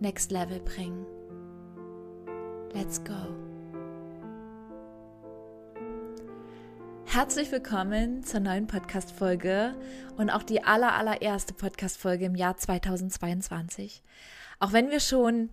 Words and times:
Next 0.00 0.30
Level 0.30 0.60
bringen. 0.60 1.04
Let's 2.72 3.02
go. 3.02 3.16
Herzlich 7.04 7.50
willkommen 7.50 8.22
zur 8.22 8.38
neuen 8.38 8.68
Podcast-Folge 8.68 9.74
und 10.16 10.30
auch 10.30 10.44
die 10.44 10.62
aller, 10.62 10.92
allererste 10.92 11.52
Podcast-Folge 11.52 12.26
im 12.26 12.36
Jahr 12.36 12.56
2022. 12.56 14.04
Auch 14.60 14.72
wenn 14.72 14.90
wir 14.90 15.00
schon 15.00 15.50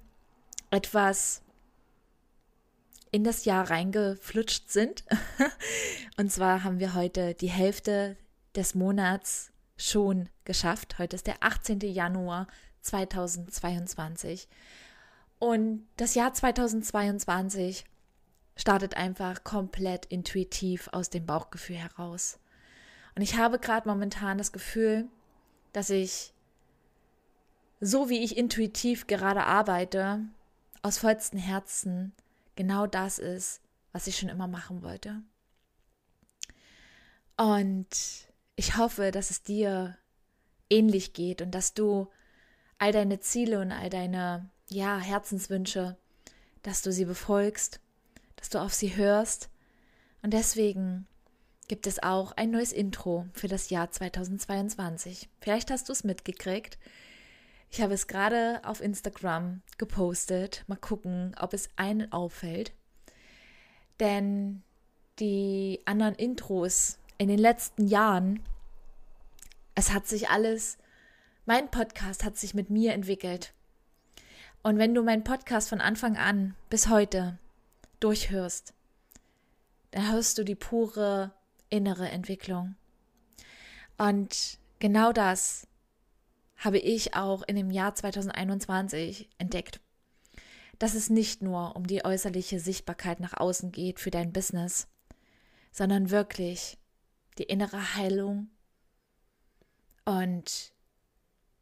etwas 0.70 1.42
in 3.10 3.24
das 3.24 3.46
Jahr 3.46 3.72
reingeflutscht 3.72 4.70
sind. 4.70 5.06
und 6.18 6.32
zwar 6.32 6.64
haben 6.64 6.80
wir 6.80 6.94
heute 6.94 7.34
die 7.34 7.50
Hälfte 7.50 8.16
des 8.56 8.76
Monats 8.76 9.52
schon 9.76 10.30
geschafft. 10.44 11.00
Heute 11.00 11.16
ist 11.16 11.26
der 11.26 11.38
18. 11.40 11.80
Januar 11.80 12.46
2022. 12.86 14.48
Und 15.40 15.86
das 15.98 16.16
Jahr 16.16 16.34
2022 16.34 17.86
startet 18.56 18.96
einfach 18.96 19.44
komplett 19.44 20.06
intuitiv 20.06 20.90
aus 20.92 21.10
dem 21.10 21.26
Bauchgefühl 21.26 21.76
heraus. 21.76 22.40
Und 23.16 23.22
ich 23.22 23.38
habe 23.38 23.60
gerade 23.60 23.88
momentan 23.88 24.38
das 24.38 24.52
Gefühl, 24.52 25.08
dass 25.74 25.90
ich, 25.90 26.34
so 27.82 28.10
wie 28.10 28.24
ich 28.24 28.38
intuitiv 28.38 29.08
gerade 29.08 29.44
arbeite, 29.44 30.22
aus 30.82 30.98
vollstem 30.98 31.40
Herzen 31.40 32.14
genau 32.56 32.88
das 32.88 33.20
ist, 33.20 33.62
was 33.92 34.08
ich 34.08 34.18
schon 34.18 34.30
immer 34.30 34.48
machen 34.48 34.84
wollte. 34.84 35.22
Und 37.38 37.88
ich 38.56 38.78
hoffe, 38.78 39.12
dass 39.12 39.32
es 39.32 39.44
dir 39.44 39.98
ähnlich 40.70 41.14
geht 41.14 41.42
und 41.42 41.52
dass 41.52 41.74
du 41.74 42.08
all 42.78 42.92
deine 42.92 43.20
Ziele 43.20 43.60
und 43.60 43.72
all 43.72 43.90
deine 43.90 44.50
ja, 44.70 45.00
Herzenswünsche, 45.00 45.98
dass 46.64 46.82
du 46.82 46.92
sie 46.92 47.06
befolgst, 47.06 47.80
dass 48.36 48.50
du 48.50 48.60
auf 48.60 48.74
sie 48.74 48.96
hörst. 48.96 49.50
Und 50.22 50.34
deswegen 50.34 51.08
gibt 51.68 51.88
es 51.88 52.02
auch 52.02 52.32
ein 52.34 52.52
neues 52.52 52.72
Intro 52.72 53.26
für 53.34 53.48
das 53.48 53.70
Jahr 53.70 53.92
2022. 53.92 55.30
Vielleicht 55.40 55.72
hast 55.72 55.90
du 55.90 55.94
es 55.94 56.04
mitgekriegt. 56.04 56.78
Ich 57.72 57.82
habe 57.82 57.94
es 57.94 58.08
gerade 58.08 58.62
auf 58.64 58.82
Instagram 58.82 59.62
gepostet. 59.78 60.64
Mal 60.68 60.78
gucken, 60.78 61.36
ob 61.40 61.54
es 61.54 61.70
einen 61.76 62.12
auffällt. 62.12 62.74
Denn 64.00 64.64
die 65.20 65.82
anderen 65.86 66.16
Intros 66.16 67.00
in 67.18 67.28
den 67.28 67.40
letzten 67.40 67.88
Jahren, 67.88 68.42
es 69.74 69.94
hat 69.94 70.08
sich 70.08 70.30
alles 70.30 70.78
mein 71.46 71.70
Podcast 71.70 72.24
hat 72.24 72.38
sich 72.38 72.54
mit 72.54 72.70
mir 72.70 72.94
entwickelt. 72.94 73.54
Und 74.64 74.80
wenn 74.80 74.96
du 74.96 75.04
meinen 75.04 75.24
Podcast 75.24 75.70
von 75.70 75.80
Anfang 75.80 76.18
an 76.18 76.56
bis 76.70 76.90
heute 76.90 77.38
durchhörst, 78.00 78.74
dann 79.92 80.12
hörst 80.12 80.38
du 80.38 80.44
die 80.44 80.56
pure 80.56 81.32
innere 81.70 82.10
Entwicklung. 82.10 82.76
Und 83.98 84.58
genau 84.80 85.12
das 85.12 85.68
habe 86.58 86.80
ich 86.80 87.14
auch 87.16 87.44
in 87.44 87.56
dem 87.56 87.70
Jahr 87.70 87.94
2021 87.94 89.30
entdeckt. 89.38 89.80
Dass 90.80 90.96
es 90.96 91.10
nicht 91.10 91.42
nur 91.42 91.76
um 91.76 91.86
die 91.86 92.04
äußerliche 92.04 92.60
Sichtbarkeit 92.60 93.20
nach 93.20 93.34
außen 93.34 93.72
geht 93.72 94.00
für 94.00 94.12
dein 94.12 94.34
Business, 94.34 94.88
sondern 95.72 96.10
wirklich 96.10 96.78
die 97.38 97.44
innere 97.44 97.96
Heilung 97.96 98.50
und 100.06 100.75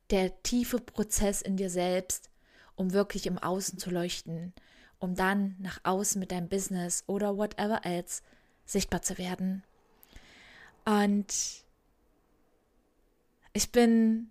der 0.10 0.42
tiefe 0.44 0.80
Prozess 0.80 1.42
in 1.42 1.58
dir 1.58 1.70
selbst, 1.70 2.30
um 2.76 2.94
wirklich 2.94 3.26
im 3.28 3.38
Außen 3.38 3.78
zu 3.80 3.90
leuchten, 3.90 4.54
um 5.00 5.16
dann 5.16 5.56
nach 5.60 5.80
außen 5.84 6.20
mit 6.20 6.32
deinem 6.32 6.50
Business 6.50 7.04
oder 7.08 7.38
whatever 7.38 7.86
else 7.86 8.22
sichtbar 8.66 9.02
zu 9.02 9.18
werden. 9.18 9.64
Und 10.86 11.64
ich 13.54 13.72
bin 13.72 14.30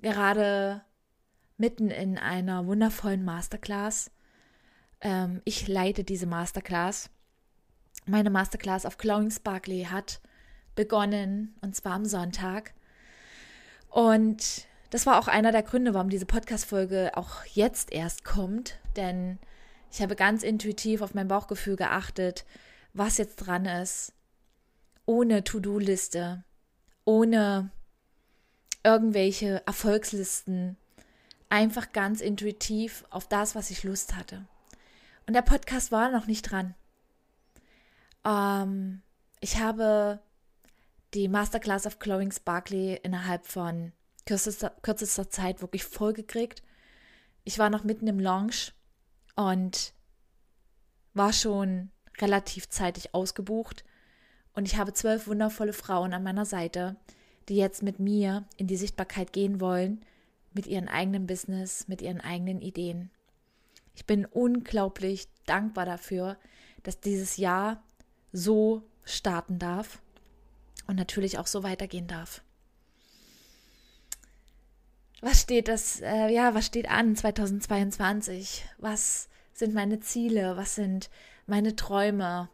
gerade 0.00 0.82
mitten 1.56 1.90
in 1.90 2.18
einer 2.18 2.66
wundervollen 2.66 3.24
Masterclass. 3.24 4.10
Ähm, 5.00 5.40
ich 5.44 5.66
leite 5.68 6.04
diese 6.04 6.26
Masterclass. 6.26 7.10
Meine 8.04 8.30
Masterclass 8.30 8.86
auf 8.86 8.98
Glowing 8.98 9.30
Sparkly 9.30 9.84
hat 9.90 10.20
begonnen 10.74 11.56
und 11.62 11.74
zwar 11.74 11.94
am 11.94 12.04
Sonntag. 12.04 12.74
Und 13.88 14.66
das 14.90 15.06
war 15.06 15.18
auch 15.18 15.28
einer 15.28 15.52
der 15.52 15.62
Gründe, 15.62 15.94
warum 15.94 16.08
diese 16.08 16.26
Podcast-Folge 16.26 17.12
auch 17.14 17.44
jetzt 17.44 17.92
erst 17.92 18.24
kommt, 18.24 18.78
denn 18.96 19.38
ich 19.90 20.00
habe 20.00 20.16
ganz 20.16 20.42
intuitiv 20.42 21.00
auf 21.02 21.14
mein 21.14 21.28
Bauchgefühl 21.28 21.76
geachtet, 21.76 22.44
was 22.92 23.18
jetzt 23.18 23.36
dran 23.36 23.66
ist, 23.66 24.12
ohne 25.04 25.44
To-Do-Liste, 25.44 26.44
ohne 27.04 27.70
irgendwelche 28.84 29.62
Erfolgslisten, 29.66 30.76
einfach 31.48 31.92
ganz 31.92 32.20
intuitiv 32.20 33.04
auf 33.10 33.28
das, 33.28 33.54
was 33.54 33.70
ich 33.70 33.84
Lust 33.84 34.16
hatte. 34.16 34.44
Und 35.26 35.34
der 35.34 35.42
Podcast 35.42 35.92
war 35.92 36.10
noch 36.10 36.26
nicht 36.26 36.50
dran. 36.50 36.74
Ähm, 38.24 39.02
ich 39.40 39.58
habe 39.58 40.20
die 41.14 41.28
Masterclass 41.28 41.86
of 41.86 41.98
Glowing 41.98 42.32
Sparkly 42.32 43.00
innerhalb 43.02 43.46
von 43.46 43.92
kürzester, 44.26 44.70
kürzester 44.82 45.30
Zeit 45.30 45.62
wirklich 45.62 45.84
vollgekriegt. 45.84 46.62
Ich 47.44 47.58
war 47.58 47.70
noch 47.70 47.84
mitten 47.84 48.08
im 48.08 48.20
Launch 48.20 48.74
und 49.36 49.94
war 51.14 51.32
schon 51.32 51.90
relativ 52.18 52.68
zeitig 52.68 53.14
ausgebucht. 53.14 53.84
Und 54.52 54.66
ich 54.66 54.76
habe 54.76 54.92
zwölf 54.92 55.26
wundervolle 55.26 55.72
Frauen 55.72 56.12
an 56.12 56.22
meiner 56.22 56.44
Seite, 56.44 56.96
die 57.48 57.56
jetzt 57.56 57.82
mit 57.82 58.00
mir 58.00 58.44
in 58.56 58.66
die 58.66 58.76
Sichtbarkeit 58.76 59.32
gehen 59.32 59.60
wollen, 59.60 60.04
mit 60.52 60.66
ihrem 60.66 60.88
eigenen 60.88 61.26
Business, 61.26 61.86
mit 61.86 62.02
ihren 62.02 62.20
eigenen 62.20 62.60
Ideen. 62.60 63.10
Ich 63.94 64.06
bin 64.06 64.26
unglaublich 64.26 65.28
dankbar 65.46 65.86
dafür, 65.86 66.36
dass 66.82 67.00
dieses 67.00 67.36
Jahr 67.36 67.82
so 68.32 68.82
starten 69.04 69.58
darf 69.58 70.02
und 70.86 70.96
natürlich 70.96 71.38
auch 71.38 71.46
so 71.46 71.62
weitergehen 71.62 72.06
darf 72.06 72.42
was 75.26 75.40
steht 75.40 75.66
das, 75.66 76.00
äh, 76.02 76.28
ja, 76.28 76.54
was 76.54 76.66
steht 76.66 76.88
an 76.88 77.16
2022? 77.16 78.64
Was 78.78 79.28
sind 79.52 79.74
meine 79.74 79.98
Ziele? 79.98 80.56
Was 80.56 80.76
sind 80.76 81.10
meine 81.46 81.74
Träume? 81.74 82.48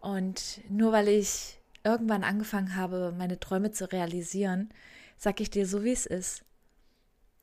Und 0.00 0.62
nur 0.70 0.90
weil 0.92 1.08
ich 1.08 1.60
irgendwann 1.84 2.24
angefangen 2.24 2.76
habe, 2.76 3.14
meine 3.18 3.38
Träume 3.38 3.72
zu 3.72 3.92
realisieren, 3.92 4.70
sag 5.18 5.42
ich 5.42 5.50
dir 5.50 5.66
so, 5.66 5.84
wie 5.84 5.92
es 5.92 6.06
ist. 6.06 6.44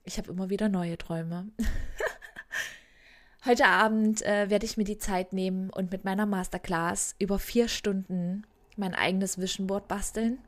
Ich 0.04 0.18
habe 0.18 0.32
immer 0.32 0.50
wieder 0.50 0.68
neue 0.68 0.98
Träume. 0.98 1.48
Heute 3.46 3.68
Abend 3.68 4.24
äh, 4.24 4.50
werde 4.50 4.66
ich 4.66 4.78
mir 4.78 4.84
die 4.84 4.98
Zeit 4.98 5.32
nehmen 5.32 5.70
und 5.70 5.92
mit 5.92 6.06
meiner 6.06 6.26
Masterclass 6.26 7.16
über 7.20 7.38
vier 7.38 7.68
Stunden 7.68 8.48
mein 8.78 8.96
eigenes 8.96 9.38
Vision 9.38 9.68
Board 9.68 9.88
basteln 9.88 10.40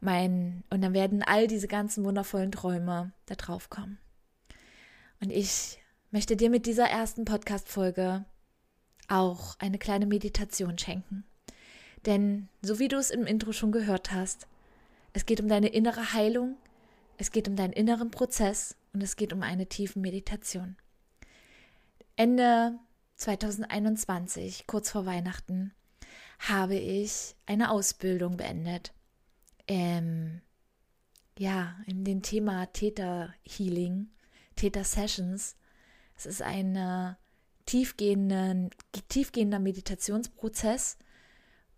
mein, 0.00 0.64
und 0.70 0.82
dann 0.82 0.94
werden 0.94 1.22
all 1.22 1.46
diese 1.46 1.68
ganzen 1.68 2.04
wundervollen 2.04 2.52
Träume 2.52 3.12
da 3.26 3.34
drauf 3.34 3.70
kommen. 3.70 3.98
Und 5.20 5.30
ich 5.30 5.78
möchte 6.10 6.36
dir 6.36 6.50
mit 6.50 6.66
dieser 6.66 6.86
ersten 6.86 7.24
Podcast-Folge 7.24 8.24
auch 9.08 9.58
eine 9.58 9.78
kleine 9.78 10.06
Meditation 10.06 10.78
schenken. 10.78 11.24
Denn 12.06 12.48
so 12.62 12.78
wie 12.78 12.88
du 12.88 12.96
es 12.96 13.10
im 13.10 13.26
Intro 13.26 13.52
schon 13.52 13.72
gehört 13.72 14.12
hast, 14.12 14.46
es 15.12 15.26
geht 15.26 15.40
um 15.40 15.48
deine 15.48 15.68
innere 15.68 16.14
Heilung, 16.14 16.56
es 17.18 17.30
geht 17.30 17.48
um 17.48 17.56
deinen 17.56 17.74
inneren 17.74 18.10
Prozess 18.10 18.76
und 18.94 19.02
es 19.02 19.16
geht 19.16 19.32
um 19.32 19.42
eine 19.42 19.66
tiefe 19.66 19.98
Meditation. 19.98 20.76
Ende 22.16 22.78
2021, 23.16 24.66
kurz 24.66 24.90
vor 24.90 25.04
Weihnachten, 25.04 25.74
habe 26.38 26.76
ich 26.76 27.34
eine 27.44 27.70
Ausbildung 27.70 28.38
beendet 28.38 28.94
ähm, 29.70 30.40
ja, 31.38 31.76
in 31.86 32.04
dem 32.04 32.22
Thema 32.22 32.66
Theta 32.66 33.32
Healing, 33.44 34.10
Theta 34.56 34.82
Sessions 34.82 35.56
Es 36.16 36.26
ist 36.26 36.42
ein 36.42 37.16
tiefgehender, 37.66 38.68
tiefgehender 39.08 39.60
Meditationsprozess, 39.60 40.98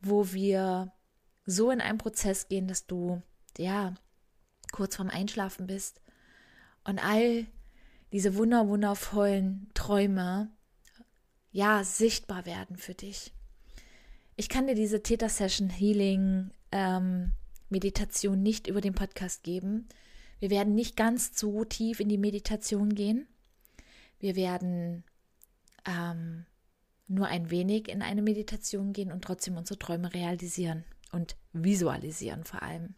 wo 0.00 0.32
wir 0.32 0.90
so 1.44 1.70
in 1.70 1.82
einen 1.82 1.98
Prozess 1.98 2.48
gehen, 2.48 2.66
dass 2.66 2.86
du 2.86 3.22
ja 3.58 3.94
kurz 4.72 4.96
vorm 4.96 5.10
Einschlafen 5.10 5.66
bist 5.66 6.00
und 6.84 6.98
all 6.98 7.46
diese 8.10 8.36
wunder 8.36 8.68
wundervollen 8.68 9.70
Träume 9.74 10.50
ja 11.50 11.84
sichtbar 11.84 12.46
werden 12.46 12.78
für 12.78 12.94
dich. 12.94 13.34
Ich 14.36 14.48
kann 14.48 14.66
dir 14.66 14.74
diese 14.74 15.02
Theta 15.02 15.28
Session 15.28 15.68
Healing 15.68 16.52
ähm, 16.72 17.32
Meditation 17.72 18.42
nicht 18.42 18.68
über 18.68 18.80
den 18.80 18.94
Podcast 18.94 19.42
geben. 19.42 19.88
Wir 20.38 20.50
werden 20.50 20.74
nicht 20.74 20.96
ganz 20.96 21.38
so 21.38 21.64
tief 21.64 21.98
in 21.98 22.08
die 22.08 22.18
Meditation 22.18 22.94
gehen. 22.94 23.26
Wir 24.20 24.36
werden 24.36 25.02
ähm, 25.84 26.46
nur 27.08 27.26
ein 27.26 27.50
wenig 27.50 27.88
in 27.88 28.02
eine 28.02 28.22
Meditation 28.22 28.92
gehen 28.92 29.10
und 29.10 29.24
trotzdem 29.24 29.56
unsere 29.56 29.78
Träume 29.78 30.14
realisieren 30.14 30.84
und 31.10 31.36
visualisieren 31.52 32.44
vor 32.44 32.62
allem. 32.62 32.94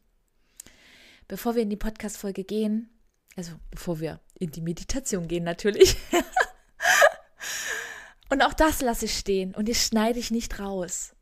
Bevor 1.26 1.54
wir 1.54 1.62
in 1.62 1.70
die 1.70 1.76
Podcast-Folge 1.76 2.44
gehen, 2.44 2.90
also 3.36 3.52
bevor 3.70 4.00
wir 4.00 4.20
in 4.38 4.50
die 4.50 4.60
Meditation 4.60 5.26
gehen 5.26 5.44
natürlich. 5.44 5.96
und 8.30 8.42
auch 8.42 8.54
das 8.54 8.82
lasse 8.82 9.06
ich 9.06 9.16
stehen 9.16 9.54
und 9.54 9.68
das 9.68 9.86
schneide 9.86 10.18
ich 10.18 10.30
nicht 10.30 10.60
raus. 10.60 11.14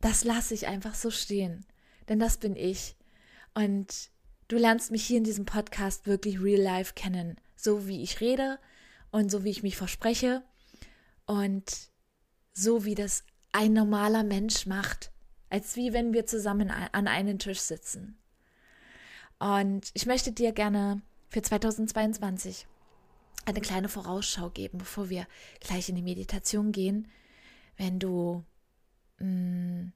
Das 0.00 0.24
lasse 0.24 0.54
ich 0.54 0.66
einfach 0.66 0.94
so 0.94 1.10
stehen, 1.10 1.64
denn 2.08 2.18
das 2.18 2.38
bin 2.38 2.56
ich. 2.56 2.96
Und 3.54 4.10
du 4.48 4.56
lernst 4.56 4.90
mich 4.90 5.04
hier 5.04 5.18
in 5.18 5.24
diesem 5.24 5.44
Podcast 5.44 6.06
wirklich 6.06 6.40
real 6.40 6.60
life 6.60 6.94
kennen, 6.94 7.36
so 7.56 7.86
wie 7.86 8.02
ich 8.02 8.20
rede 8.20 8.58
und 9.10 9.30
so 9.30 9.44
wie 9.44 9.50
ich 9.50 9.62
mich 9.62 9.76
verspreche 9.76 10.42
und 11.26 11.90
so 12.52 12.84
wie 12.84 12.94
das 12.94 13.24
ein 13.52 13.72
normaler 13.72 14.22
Mensch 14.22 14.66
macht, 14.66 15.10
als 15.48 15.76
wie 15.76 15.92
wenn 15.92 16.12
wir 16.12 16.26
zusammen 16.26 16.70
an 16.70 17.08
einem 17.08 17.38
Tisch 17.38 17.60
sitzen. 17.60 18.18
Und 19.38 19.90
ich 19.94 20.06
möchte 20.06 20.32
dir 20.32 20.52
gerne 20.52 21.02
für 21.28 21.42
2022 21.42 22.66
eine 23.44 23.60
kleine 23.60 23.88
Vorausschau 23.88 24.50
geben, 24.50 24.78
bevor 24.78 25.08
wir 25.08 25.26
gleich 25.60 25.88
in 25.88 25.94
die 25.96 26.02
Meditation 26.02 26.72
gehen. 26.72 27.08
Wenn 27.76 27.98
du 27.98 28.44
mh, 29.18 29.26
mm, 29.26 29.92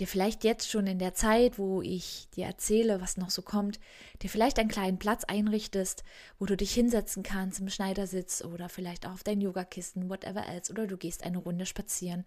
dir 0.00 0.06
vielleicht 0.06 0.44
jetzt 0.44 0.70
schon 0.70 0.86
in 0.86 0.98
der 0.98 1.14
Zeit, 1.14 1.58
wo 1.58 1.82
ich 1.82 2.28
dir 2.34 2.46
erzähle, 2.46 3.00
was 3.00 3.16
noch 3.16 3.30
so 3.30 3.42
kommt, 3.42 3.78
dir 4.22 4.30
vielleicht 4.30 4.58
einen 4.58 4.70
kleinen 4.70 4.98
Platz 4.98 5.24
einrichtest, 5.24 6.02
wo 6.38 6.46
du 6.46 6.56
dich 6.56 6.72
hinsetzen 6.72 7.22
kannst 7.22 7.60
im 7.60 7.68
Schneidersitz 7.68 8.42
oder 8.42 8.68
vielleicht 8.68 9.06
auch 9.06 9.12
auf 9.12 9.22
dein 9.22 9.40
Yogakissen, 9.40 10.08
whatever 10.08 10.46
else, 10.46 10.72
oder 10.72 10.86
du 10.86 10.96
gehst 10.96 11.22
eine 11.22 11.38
Runde 11.38 11.66
spazieren 11.66 12.24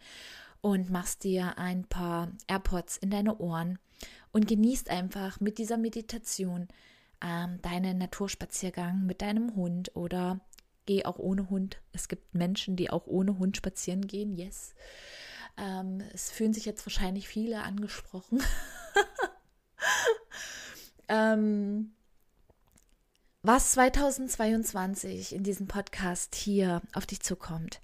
und 0.62 0.90
machst 0.90 1.24
dir 1.24 1.58
ein 1.58 1.84
paar 1.84 2.32
AirPods 2.48 2.98
in 2.98 3.10
deine 3.10 3.38
Ohren 3.40 3.80
und 4.32 4.48
genießt 4.48 4.90
einfach 4.90 5.40
mit 5.40 5.58
dieser 5.58 5.78
Meditation 5.78 6.68
ähm, 7.24 7.60
deinen 7.62 7.98
Naturspaziergang 7.98 9.06
mit 9.06 9.22
deinem 9.22 9.56
Hund 9.56 9.96
oder 9.96 10.40
geh 10.86 11.06
auch 11.06 11.18
ohne 11.18 11.50
Hund. 11.50 11.82
Es 11.92 12.08
gibt 12.08 12.36
Menschen, 12.36 12.76
die 12.76 12.90
auch 12.90 13.08
ohne 13.08 13.40
Hund 13.40 13.58
spazieren 13.58 14.08
gehen, 14.08 14.34
yes. 14.34 14.74
Ähm, 15.58 16.02
es 16.14 16.32
fühlen 16.32 16.54
sich 16.54 16.66
jetzt 16.66 16.86
wahrscheinlich 16.86 17.28
viele 17.28 17.62
angesprochen. 17.62 18.42
ähm, 21.08 21.94
was 23.42 23.74
2022 23.74 25.36
in 25.36 25.44
diesem 25.44 25.68
Podcast 25.68 26.36
hier 26.36 26.82
auf 26.94 27.06
dich 27.06 27.22
zukommt, 27.22 27.82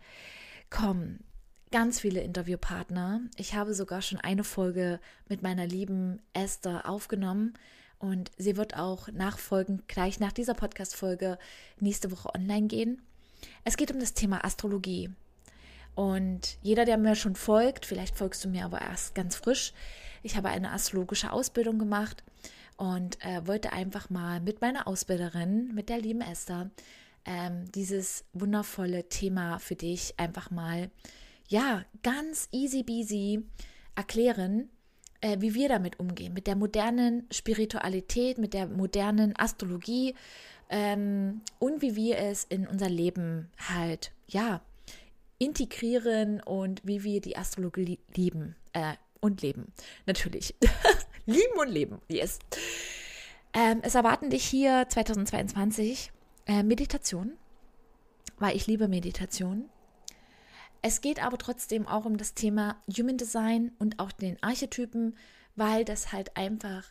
kommen 0.69 1.23
ganz 1.71 1.99
viele 1.99 2.21
Interviewpartner. 2.21 3.21
Ich 3.37 3.53
habe 3.53 3.73
sogar 3.73 4.01
schon 4.01 4.19
eine 4.19 4.43
Folge 4.43 4.99
mit 5.27 5.41
meiner 5.43 5.67
lieben 5.67 6.21
Esther 6.33 6.89
aufgenommen 6.89 7.53
und 7.99 8.31
sie 8.37 8.57
wird 8.57 8.77
auch 8.77 9.09
nachfolgend 9.09 9.87
gleich 9.87 10.19
nach 10.19 10.31
dieser 10.31 10.53
Podcast-Folge 10.53 11.37
nächste 11.79 12.11
Woche 12.11 12.33
online 12.33 12.67
gehen. 12.67 13.01
Es 13.63 13.77
geht 13.77 13.91
um 13.91 13.99
das 13.99 14.13
Thema 14.13 14.43
Astrologie. 14.43 15.09
Und 15.99 16.57
jeder, 16.61 16.85
der 16.85 16.97
mir 16.97 17.13
schon 17.13 17.35
folgt, 17.35 17.85
vielleicht 17.85 18.15
folgst 18.15 18.45
du 18.45 18.47
mir 18.47 18.63
aber 18.63 18.79
erst 18.79 19.15
ganz 19.15 19.35
frisch, 19.35 19.73
ich 20.23 20.37
habe 20.37 20.47
eine 20.47 20.71
astrologische 20.71 21.33
Ausbildung 21.33 21.77
gemacht 21.77 22.23
und 22.77 23.17
äh, 23.25 23.45
wollte 23.45 23.73
einfach 23.73 24.09
mal 24.09 24.39
mit 24.39 24.61
meiner 24.61 24.87
Ausbilderin, 24.87 25.75
mit 25.75 25.89
der 25.89 25.99
lieben 25.99 26.21
Esther, 26.21 26.71
ähm, 27.25 27.69
dieses 27.73 28.23
wundervolle 28.31 29.09
Thema 29.09 29.59
für 29.59 29.75
dich 29.75 30.13
einfach 30.15 30.51
mal 30.51 30.89
ja, 31.49 31.83
ganz 32.01 32.47
easy 32.53 32.83
beasy 32.83 33.43
erklären, 33.93 34.69
äh, 35.19 35.41
wie 35.41 35.53
wir 35.53 35.67
damit 35.67 35.99
umgehen, 35.99 36.31
mit 36.31 36.47
der 36.47 36.55
modernen 36.55 37.27
Spiritualität, 37.29 38.37
mit 38.37 38.53
der 38.53 38.67
modernen 38.67 39.37
Astrologie 39.37 40.15
ähm, 40.69 41.41
und 41.59 41.81
wie 41.81 41.97
wir 41.97 42.19
es 42.19 42.45
in 42.45 42.67
unser 42.67 42.87
Leben 42.87 43.49
halt, 43.67 44.13
ja, 44.27 44.61
integrieren 45.39 46.41
und 46.41 46.85
wie 46.85 47.03
wir 47.03 47.21
die 47.21 47.37
Astrologie 47.37 47.99
lieben 48.15 48.55
äh, 48.73 48.93
und 49.19 49.41
leben. 49.41 49.73
Natürlich. 50.05 50.55
lieben 51.25 51.59
und 51.59 51.69
leben, 51.69 51.99
yes. 52.07 52.39
Ähm, 53.53 53.79
es 53.81 53.95
erwarten 53.95 54.29
dich 54.29 54.45
hier 54.45 54.85
2022 54.87 56.11
äh, 56.45 56.61
Meditation, 56.61 57.33
weil 58.37 58.55
ich 58.55 58.67
liebe 58.67 58.87
Meditation. 58.87 59.69
Es 60.81 61.01
geht 61.01 61.21
aber 61.21 61.37
trotzdem 61.37 61.87
auch 61.87 62.05
um 62.05 62.17
das 62.17 62.35
Thema 62.35 62.77
Human 62.95 63.17
Design 63.17 63.71
und 63.79 63.99
auch 63.99 64.11
den 64.11 64.41
Archetypen, 64.41 65.17
weil 65.55 65.83
das 65.83 66.11
halt 66.13 66.37
einfach 66.37 66.85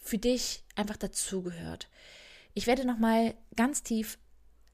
für 0.00 0.18
dich 0.18 0.64
einfach 0.76 0.96
dazugehört. 0.96 1.88
Ich 2.54 2.66
werde 2.66 2.86
nochmal 2.86 3.34
ganz 3.54 3.82
tief 3.82 4.18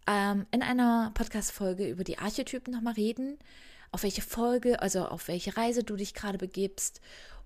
ähm, 0.07 0.47
in 0.51 0.63
einer 0.63 1.11
Podcast-Folge 1.15 1.89
über 1.89 2.05
die 2.05 2.19
Archetypen 2.19 2.73
nochmal 2.73 2.95
reden, 2.95 3.39
auf 3.93 4.03
welche 4.03 4.23
Folge, 4.23 4.81
also 4.83 5.07
auf 5.07 5.29
welche 5.29 5.57
Reise 5.57 5.85
du 5.85 5.97
dich 5.97 6.15
gerade 6.15 6.39
begibst. 6.39 7.01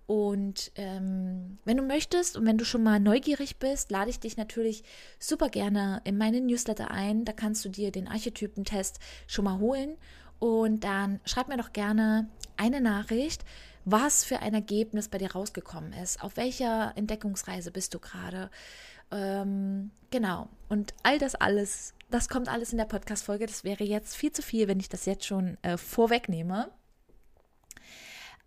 Und 0.07 0.73
ähm, 0.75 1.59
wenn 1.65 1.77
du 1.77 1.85
möchtest 1.85 2.37
und 2.37 2.45
wenn 2.45 2.59
du 2.59 2.65
schon 2.65 2.83
mal 2.83 2.99
neugierig 2.99 3.59
bist, 3.59 3.93
lade 3.93 4.11
ich 4.11 4.19
dich 4.19 4.37
natürlich 4.37 4.83
super 5.21 5.49
gerne 5.49 6.01
in 6.03 6.19
meinen 6.19 6.47
Newsletter 6.47 6.91
ein. 6.91 7.25
Da 7.25 7.33
kannst 7.33 7.65
du 7.65 7.69
dir 7.69 7.93
den 7.93 8.09
Archetypentest 8.09 8.99
schon 9.29 9.45
mal 9.45 9.61
holen 9.61 9.97
und 10.41 10.83
dann 10.83 11.21
schreib 11.25 11.47
mir 11.47 11.59
doch 11.59 11.73
gerne 11.73 12.29
eine 12.57 12.81
Nachricht, 12.81 13.45
was 13.85 14.25
für 14.25 14.41
ein 14.41 14.55
Ergebnis 14.55 15.09
bei 15.09 15.19
dir 15.19 15.33
rausgekommen 15.33 15.93
ist. 15.93 16.23
Auf 16.23 16.37
welcher 16.37 16.93
Entdeckungsreise 16.97 17.71
bist 17.71 17.95
du 17.95 18.01
gerade? 18.01 18.51
Ähm, 19.13 19.91
genau. 20.11 20.49
Und 20.69 20.95
all 21.03 21.19
das 21.19 21.35
alles, 21.35 21.95
das 22.11 22.29
kommt 22.29 22.49
alles 22.49 22.73
in 22.73 22.79
der 22.79 22.85
Podcast-Folge. 22.85 23.47
Das 23.47 23.65
wäre 23.65 23.85
jetzt 23.85 24.17
viel 24.17 24.33
zu 24.33 24.43
viel, 24.43 24.69
wenn 24.69 24.81
ich 24.81 24.89
das 24.89 25.07
jetzt 25.07 25.25
schon 25.25 25.57
äh, 25.63 25.77
vorwegnehme. 25.77 26.71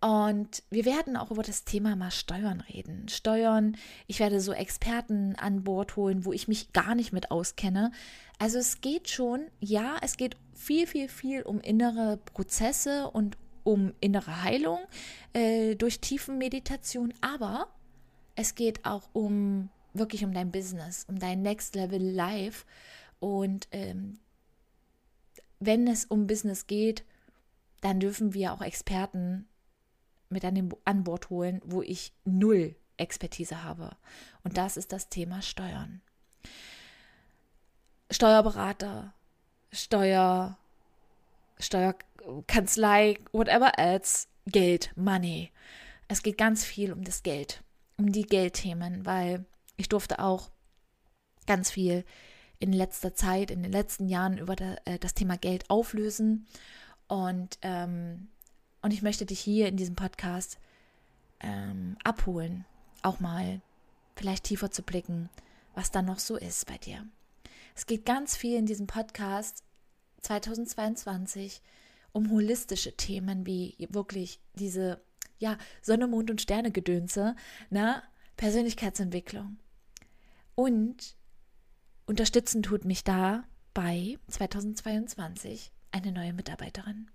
Und 0.01 0.63
wir 0.69 0.83
werden 0.83 1.15
auch 1.15 1.31
über 1.31 1.43
das 1.43 1.63
Thema 1.63 1.95
mal 1.95 2.11
Steuern 2.11 2.59
reden. 2.59 3.07
Steuern, 3.07 3.77
ich 4.05 4.19
werde 4.19 4.41
so 4.41 4.51
Experten 4.51 5.35
an 5.37 5.63
Bord 5.63 5.95
holen, 5.95 6.25
wo 6.25 6.33
ich 6.33 6.49
mich 6.49 6.73
gar 6.73 6.93
nicht 6.93 7.13
mit 7.13 7.31
auskenne. 7.31 7.91
Also 8.37 8.57
es 8.57 8.81
geht 8.81 9.09
schon, 9.09 9.47
ja, 9.61 9.95
es 10.01 10.17
geht 10.17 10.35
viel, 10.53 10.87
viel, 10.87 11.07
viel 11.07 11.43
um 11.43 11.61
innere 11.61 12.17
Prozesse 12.17 13.09
und 13.11 13.37
um 13.63 13.93
innere 14.01 14.43
Heilung 14.43 14.79
äh, 15.31 15.75
durch 15.75 16.01
Tiefenmeditation, 16.01 17.13
aber 17.21 17.67
es 18.35 18.55
geht 18.55 18.83
auch 18.83 19.09
um 19.13 19.69
wirklich 19.93 20.25
um 20.25 20.33
dein 20.33 20.51
Business, 20.51 21.05
um 21.07 21.17
dein 21.17 21.41
Next 21.41 21.75
Level 21.75 22.01
Life. 22.01 22.65
Und 23.23 23.69
ähm, 23.71 24.19
wenn 25.61 25.87
es 25.87 26.03
um 26.03 26.27
Business 26.27 26.67
geht, 26.67 27.05
dann 27.79 28.01
dürfen 28.01 28.33
wir 28.33 28.51
auch 28.51 28.61
Experten 28.61 29.47
mit 30.27 30.43
an, 30.43 30.55
den, 30.55 30.73
an 30.83 31.05
Bord 31.05 31.29
holen, 31.29 31.61
wo 31.63 31.81
ich 31.81 32.11
null 32.25 32.75
Expertise 32.97 33.63
habe. 33.63 33.95
Und 34.43 34.57
das 34.57 34.75
ist 34.75 34.91
das 34.91 35.07
Thema 35.07 35.41
Steuern. 35.41 36.01
Steuerberater, 38.11 39.13
Steuer, 39.71 40.57
Steuerkanzlei, 41.59 43.19
whatever 43.31 43.79
else, 43.79 44.27
Geld, 44.47 44.91
Money. 44.97 45.49
Es 46.09 46.23
geht 46.23 46.37
ganz 46.37 46.65
viel 46.65 46.91
um 46.91 47.05
das 47.05 47.23
Geld, 47.23 47.63
um 47.97 48.11
die 48.11 48.23
Geldthemen, 48.23 49.05
weil 49.05 49.45
ich 49.77 49.87
durfte 49.87 50.19
auch 50.19 50.51
ganz 51.47 51.71
viel 51.71 52.03
in 52.63 52.73
letzter 52.73 53.13
Zeit, 53.13 53.51
in 53.51 53.61
den 53.61 53.71
letzten 53.71 54.07
Jahren 54.07 54.37
über 54.37 54.55
äh, 54.59 54.97
das 54.99 55.13
Thema 55.13 55.37
Geld 55.37 55.69
auflösen. 55.69 56.47
Und 57.07 57.59
ähm, 57.61 58.29
und 58.81 58.91
ich 58.91 59.01
möchte 59.01 59.25
dich 59.25 59.39
hier 59.39 59.67
in 59.67 59.77
diesem 59.77 59.95
Podcast 59.95 60.59
ähm, 61.39 61.97
abholen, 62.03 62.65
auch 63.01 63.19
mal 63.19 63.61
vielleicht 64.15 64.43
tiefer 64.43 64.71
zu 64.71 64.83
blicken, 64.83 65.29
was 65.73 65.89
da 65.89 66.01
noch 66.01 66.19
so 66.19 66.35
ist 66.35 66.67
bei 66.67 66.77
dir. 66.77 67.07
Es 67.75 67.85
geht 67.85 68.05
ganz 68.05 68.35
viel 68.35 68.57
in 68.57 68.65
diesem 68.65 68.85
Podcast 68.85 69.63
2022 70.21 71.61
um 72.11 72.29
holistische 72.29 72.95
Themen 72.95 73.45
wie 73.45 73.75
wirklich 73.89 74.39
diese 74.55 75.01
ja, 75.39 75.57
Sonne, 75.81 76.07
Mond 76.07 76.29
und 76.29 76.41
Sterne 76.41 76.71
Gedönse, 76.71 77.35
ne? 77.69 78.03
Persönlichkeitsentwicklung. 78.37 79.57
Und 80.55 81.15
unterstützen 82.05 82.63
tut 82.63 82.85
mich 82.85 83.03
da 83.03 83.43
bei 83.73 84.17
2022 84.27 85.71
eine 85.91 86.11
neue 86.11 86.33
Mitarbeiterin. 86.33 87.09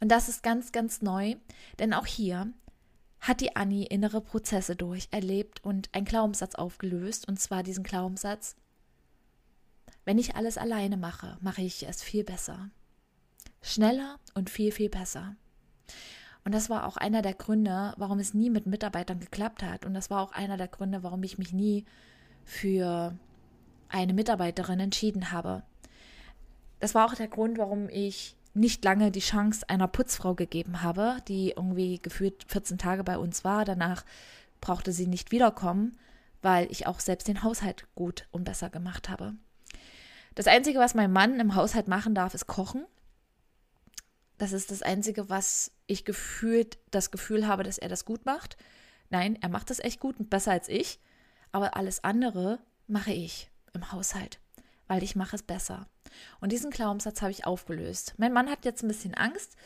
Und 0.00 0.10
das 0.10 0.28
ist 0.28 0.42
ganz, 0.42 0.72
ganz 0.72 1.02
neu, 1.02 1.36
denn 1.78 1.92
auch 1.92 2.06
hier 2.06 2.52
hat 3.20 3.40
die 3.40 3.54
Annie 3.54 3.86
innere 3.86 4.20
Prozesse 4.20 4.76
durch, 4.76 5.08
erlebt 5.10 5.62
und 5.62 5.90
einen 5.92 6.06
Glaubenssatz 6.06 6.54
aufgelöst, 6.54 7.28
und 7.28 7.38
zwar 7.38 7.62
diesen 7.62 7.84
Glaubenssatz, 7.84 8.56
wenn 10.04 10.18
ich 10.18 10.34
alles 10.34 10.56
alleine 10.56 10.96
mache, 10.96 11.36
mache 11.40 11.62
ich 11.62 11.86
es 11.86 12.02
viel 12.02 12.24
besser. 12.24 12.70
Schneller 13.62 14.18
und 14.34 14.48
viel, 14.48 14.72
viel 14.72 14.88
besser. 14.88 15.36
Und 16.44 16.52
das 16.52 16.70
war 16.70 16.86
auch 16.86 16.96
einer 16.96 17.20
der 17.20 17.34
Gründe, 17.34 17.92
warum 17.98 18.18
es 18.18 18.32
nie 18.32 18.48
mit 18.48 18.66
Mitarbeitern 18.66 19.20
geklappt 19.20 19.62
hat. 19.62 19.84
Und 19.84 19.92
das 19.92 20.08
war 20.08 20.22
auch 20.22 20.32
einer 20.32 20.56
der 20.56 20.68
Gründe, 20.68 21.02
warum 21.02 21.22
ich 21.22 21.36
mich 21.36 21.52
nie 21.52 21.84
für 22.44 23.14
eine 23.90 24.14
Mitarbeiterin 24.14 24.80
entschieden 24.80 25.32
habe. 25.32 25.62
Das 26.78 26.94
war 26.94 27.06
auch 27.06 27.14
der 27.14 27.28
Grund, 27.28 27.58
warum 27.58 27.88
ich 27.88 28.36
nicht 28.54 28.84
lange 28.84 29.10
die 29.10 29.20
Chance 29.20 29.68
einer 29.68 29.86
Putzfrau 29.86 30.34
gegeben 30.34 30.82
habe, 30.82 31.18
die 31.28 31.50
irgendwie 31.50 32.00
gefühlt 32.00 32.44
14 32.48 32.78
Tage 32.78 33.04
bei 33.04 33.18
uns 33.18 33.44
war. 33.44 33.64
Danach 33.64 34.04
brauchte 34.60 34.92
sie 34.92 35.06
nicht 35.06 35.30
wiederkommen, 35.30 35.98
weil 36.42 36.70
ich 36.70 36.86
auch 36.86 37.00
selbst 37.00 37.28
den 37.28 37.42
Haushalt 37.42 37.86
gut 37.94 38.26
und 38.32 38.44
besser 38.44 38.70
gemacht 38.70 39.08
habe. 39.08 39.34
Das 40.34 40.46
Einzige, 40.46 40.78
was 40.78 40.94
mein 40.94 41.12
Mann 41.12 41.38
im 41.38 41.54
Haushalt 41.54 41.86
machen 41.86 42.14
darf, 42.14 42.34
ist 42.34 42.46
kochen. 42.46 42.86
Das 44.38 44.52
ist 44.52 44.70
das 44.70 44.82
Einzige, 44.82 45.28
was 45.28 45.70
ich 45.86 46.04
gefühlt 46.04 46.78
das 46.90 47.10
Gefühl 47.10 47.46
habe, 47.46 47.62
dass 47.62 47.78
er 47.78 47.88
das 47.88 48.04
gut 48.04 48.24
macht. 48.24 48.56
Nein, 49.10 49.36
er 49.40 49.48
macht 49.48 49.70
das 49.70 49.80
echt 49.80 50.00
gut 50.00 50.18
und 50.18 50.30
besser 50.30 50.52
als 50.52 50.68
ich. 50.68 50.98
Aber 51.52 51.76
alles 51.76 52.04
andere 52.04 52.58
mache 52.86 53.12
ich 53.12 53.49
im 53.72 53.92
Haushalt, 53.92 54.38
weil 54.88 55.02
ich 55.02 55.16
mache 55.16 55.36
es 55.36 55.42
besser. 55.42 55.86
Und 56.40 56.52
diesen 56.52 56.70
Glaubenssatz 56.70 57.22
habe 57.22 57.32
ich 57.32 57.46
aufgelöst. 57.46 58.14
Mein 58.16 58.32
Mann 58.32 58.50
hat 58.50 58.64
jetzt 58.64 58.82
ein 58.82 58.88
bisschen 58.88 59.14
Angst, 59.14 59.56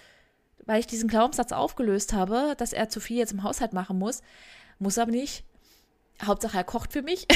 weil 0.66 0.80
ich 0.80 0.86
diesen 0.86 1.08
Glaubenssatz 1.08 1.52
aufgelöst 1.52 2.12
habe, 2.12 2.54
dass 2.56 2.72
er 2.72 2.88
zu 2.88 3.00
viel 3.00 3.18
jetzt 3.18 3.32
im 3.32 3.42
Haushalt 3.42 3.72
machen 3.72 3.98
muss. 3.98 4.22
Muss 4.78 4.98
aber 4.98 5.10
nicht. 5.10 5.44
Hauptsache, 6.22 6.56
er 6.56 6.64
kocht 6.64 6.92
für 6.92 7.02
mich. 7.02 7.26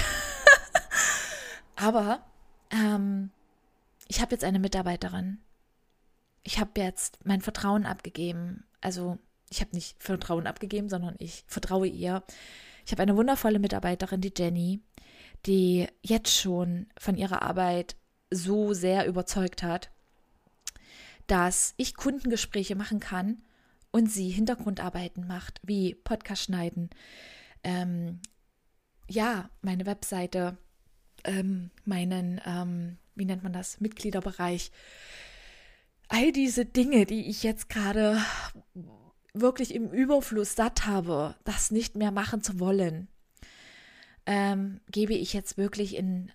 aber 1.77 2.25
ähm, 2.71 3.31
ich 4.07 4.21
habe 4.21 4.33
jetzt 4.33 4.45
eine 4.45 4.59
Mitarbeiterin. 4.59 5.39
Ich 6.43 6.59
habe 6.59 6.71
jetzt 6.77 7.19
mein 7.25 7.41
Vertrauen 7.41 7.87
abgegeben. 7.87 8.65
Also 8.81 9.19
ich 9.51 9.61
habe 9.61 9.75
nicht 9.75 10.03
Vertrauen 10.03 10.47
abgegeben, 10.47 10.89
sondern 10.89 11.17
ich 11.19 11.45
vertraue 11.47 11.87
ihr. 11.87 12.23
Ich 12.87 12.93
habe 12.93 13.03
eine 13.03 13.17
wundervolle 13.17 13.59
Mitarbeiterin, 13.59 14.21
die 14.21 14.33
Jenny, 14.35 14.81
die 15.47 15.87
jetzt 16.03 16.35
schon 16.35 16.87
von 16.99 17.17
ihrer 17.17 17.43
Arbeit 17.43 17.97
so 18.31 18.75
sehr 18.75 19.07
überzeugt 19.07 19.63
hat, 19.63 19.91
dass 21.27 21.75
ich 21.77 21.95
Kundengespräche 21.95 22.75
machen 22.75 23.01
kann 23.01 23.43
und 23.91 24.11
sie 24.11 24.29
Hintergrundarbeiten 24.29 25.27
macht, 25.27 25.61
wie 25.63 25.95
Podcast 25.95 26.45
schneiden, 26.45 26.91
ähm, 27.65 28.21
ja, 29.09 29.51
meine 29.63 29.87
Webseite, 29.87 30.59
ähm, 31.25 31.71
meinen, 31.85 32.41
ähm, 32.45 32.99
wie 33.15 33.25
nennt 33.25 33.43
man 33.43 33.53
das, 33.53 33.81
Mitgliederbereich. 33.81 34.71
All 36.09 36.33
diese 36.33 36.65
Dinge, 36.65 37.07
die 37.07 37.29
ich 37.29 37.43
jetzt 37.43 37.69
gerade 37.69 38.21
wirklich 39.35 39.75
im 39.75 39.91
Überfluss 39.91 40.55
satt 40.55 40.87
habe, 40.87 41.35
das 41.45 41.71
nicht 41.71 41.97
mehr 41.97 42.11
machen 42.11 42.43
zu 42.43 42.61
wollen, 42.61 43.09
ähm, 44.29 44.81
gebe 44.93 45.15
ich 45.15 45.33
jetzt 45.33 45.57
wirklich 45.57 45.97
in 45.97 46.31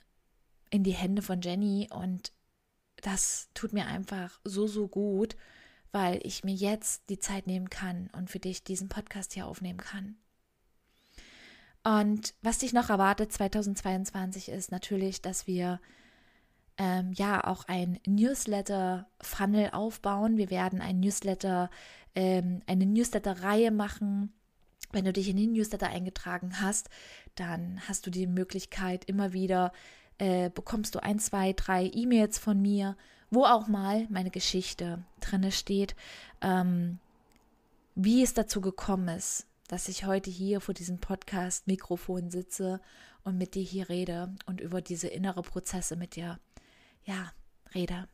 in 0.74 0.84
die 0.84 0.92
Hände 0.92 1.22
von 1.22 1.40
Jenny 1.40 1.88
und 1.94 2.34
das 3.02 3.50
tut 3.54 3.74
mir 3.74 3.86
einfach 3.86 4.40
so, 4.44 4.66
so 4.66 4.88
gut, 4.88 5.36
weil 5.92 6.20
ich 6.24 6.44
mir 6.44 6.56
jetzt 6.56 7.10
die 7.10 7.20
Zeit 7.20 7.46
nehmen 7.46 7.70
kann 7.70 8.10
und 8.14 8.32
für 8.32 8.40
dich 8.40 8.64
diesen 8.64 8.90
Podcast 8.90 9.34
hier 9.34 9.46
aufnehmen 9.46 9.78
kann. 9.78 10.16
Und 11.84 12.34
was 12.42 12.58
dich 12.58 12.74
noch 12.74 12.90
erwartet 12.90 13.32
2022 13.32 14.50
ist 14.50 14.72
natürlich, 14.72 15.22
dass 15.22 15.46
wir 15.46 15.80
ähm, 16.78 17.12
ja 17.14 17.44
auch 17.44 17.66
ein 17.68 18.00
Newsletter-Funnel 18.08 19.70
aufbauen. 19.74 20.38
Wir 20.38 20.50
werden 20.50 20.82
ein 20.82 21.02
Newsletter, 21.02 21.70
ähm, 22.16 22.64
eine 22.66 22.88
Newsletter-Reihe 22.88 23.70
machen. 23.70 24.34
Wenn 24.94 25.06
du 25.06 25.12
dich 25.12 25.28
in 25.28 25.38
den 25.38 25.52
Newsletter 25.52 25.88
eingetragen 25.88 26.62
hast, 26.62 26.90
dann 27.36 27.82
hast 27.88 28.06
du 28.06 28.12
die 28.12 28.28
Möglichkeit, 28.28 29.06
immer 29.06 29.34
wieder 29.34 29.74
äh, 30.20 30.50
bekommst 30.50 30.96
du 30.96 31.04
ein, 31.04 31.20
zwei, 31.20 31.54
drei 31.54 31.90
E-Mails 31.92 32.38
von 32.38 32.62
mir, 32.62 32.96
wo 33.32 33.46
auch 33.46 33.68
mal 33.68 34.08
meine 34.10 34.30
Geschichte 34.30 35.04
drinne 35.20 35.52
steht, 35.52 35.96
ähm, 36.42 37.00
wie 37.96 38.22
es 38.22 38.34
dazu 38.34 38.62
gekommen 38.62 39.08
ist, 39.08 39.48
dass 39.68 39.88
ich 39.88 40.06
heute 40.06 40.30
hier 40.30 40.62
vor 40.62 40.76
diesem 40.76 41.00
Podcast-Mikrofon 41.00 42.30
sitze 42.30 42.80
und 43.24 43.38
mit 43.38 43.56
dir 43.56 43.64
hier 43.64 43.90
rede 43.90 44.36
und 44.46 44.62
über 44.62 44.82
diese 44.82 45.08
innere 45.08 45.42
Prozesse 45.42 45.96
mit 45.96 46.16
dir, 46.16 46.40
ja, 47.06 47.32
rede. 47.74 48.08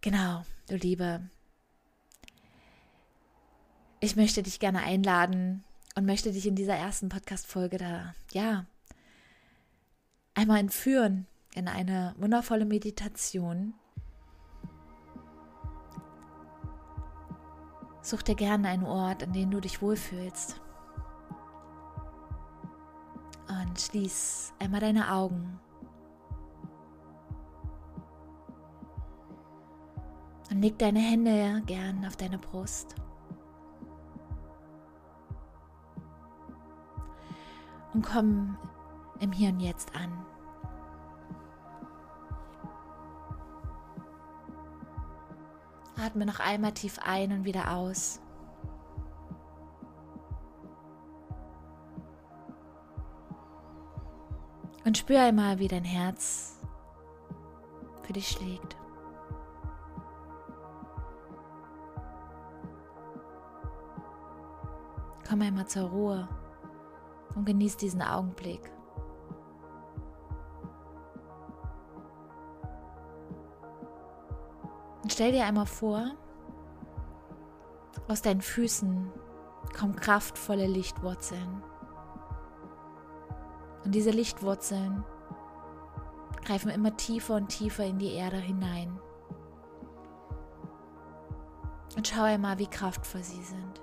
Genau, 0.00 0.44
du 0.68 0.76
Liebe. 0.76 1.28
Ich 4.04 4.16
möchte 4.16 4.42
dich 4.42 4.58
gerne 4.58 4.80
einladen 4.80 5.62
und 5.94 6.06
möchte 6.06 6.32
dich 6.32 6.44
in 6.48 6.56
dieser 6.56 6.74
ersten 6.74 7.08
Podcast-Folge 7.08 7.78
da, 7.78 8.14
ja, 8.32 8.66
einmal 10.34 10.58
entführen 10.58 11.28
in 11.54 11.68
eine 11.68 12.12
wundervolle 12.18 12.64
Meditation. 12.64 13.74
Such 18.02 18.22
dir 18.22 18.34
gerne 18.34 18.66
einen 18.66 18.82
Ort, 18.82 19.22
an 19.22 19.32
dem 19.34 19.52
du 19.52 19.60
dich 19.60 19.80
wohlfühlst. 19.80 20.60
Und 23.46 23.80
schließ 23.80 24.52
einmal 24.58 24.80
deine 24.80 25.12
Augen. 25.12 25.60
Und 30.50 30.60
leg 30.60 30.76
deine 30.80 30.98
Hände 30.98 31.62
gern 31.66 32.04
auf 32.04 32.16
deine 32.16 32.40
Brust. 32.40 32.96
Und 37.94 38.02
komm 38.02 38.56
im 39.20 39.32
Hier 39.32 39.50
und 39.50 39.60
Jetzt 39.60 39.94
an. 39.94 40.24
Atme 46.04 46.26
noch 46.26 46.40
einmal 46.40 46.72
tief 46.72 46.98
ein 47.02 47.32
und 47.32 47.44
wieder 47.44 47.70
aus. 47.70 48.20
Und 54.84 54.98
spür 54.98 55.20
einmal, 55.20 55.58
wie 55.58 55.68
dein 55.68 55.84
Herz 55.84 56.58
für 58.02 58.12
dich 58.12 58.28
schlägt. 58.28 58.76
Komm 65.28 65.42
einmal 65.42 65.66
zur 65.66 65.88
Ruhe 65.88 66.28
und 67.34 67.44
genieß 67.44 67.76
diesen 67.76 68.02
Augenblick. 68.02 68.72
stell 75.12 75.32
dir 75.32 75.44
einmal 75.44 75.66
vor, 75.66 76.12
aus 78.08 78.22
deinen 78.22 78.40
Füßen 78.40 79.10
kommen 79.78 79.94
kraftvolle 79.94 80.66
Lichtwurzeln. 80.66 81.62
Und 83.84 83.94
diese 83.94 84.10
Lichtwurzeln 84.10 85.04
greifen 86.44 86.70
immer 86.70 86.96
tiefer 86.96 87.36
und 87.36 87.48
tiefer 87.48 87.84
in 87.84 87.98
die 87.98 88.14
Erde 88.14 88.38
hinein. 88.38 88.98
Und 91.96 92.08
schau 92.08 92.22
einmal, 92.22 92.58
wie 92.58 92.66
kraftvoll 92.66 93.22
sie 93.22 93.42
sind. 93.42 93.80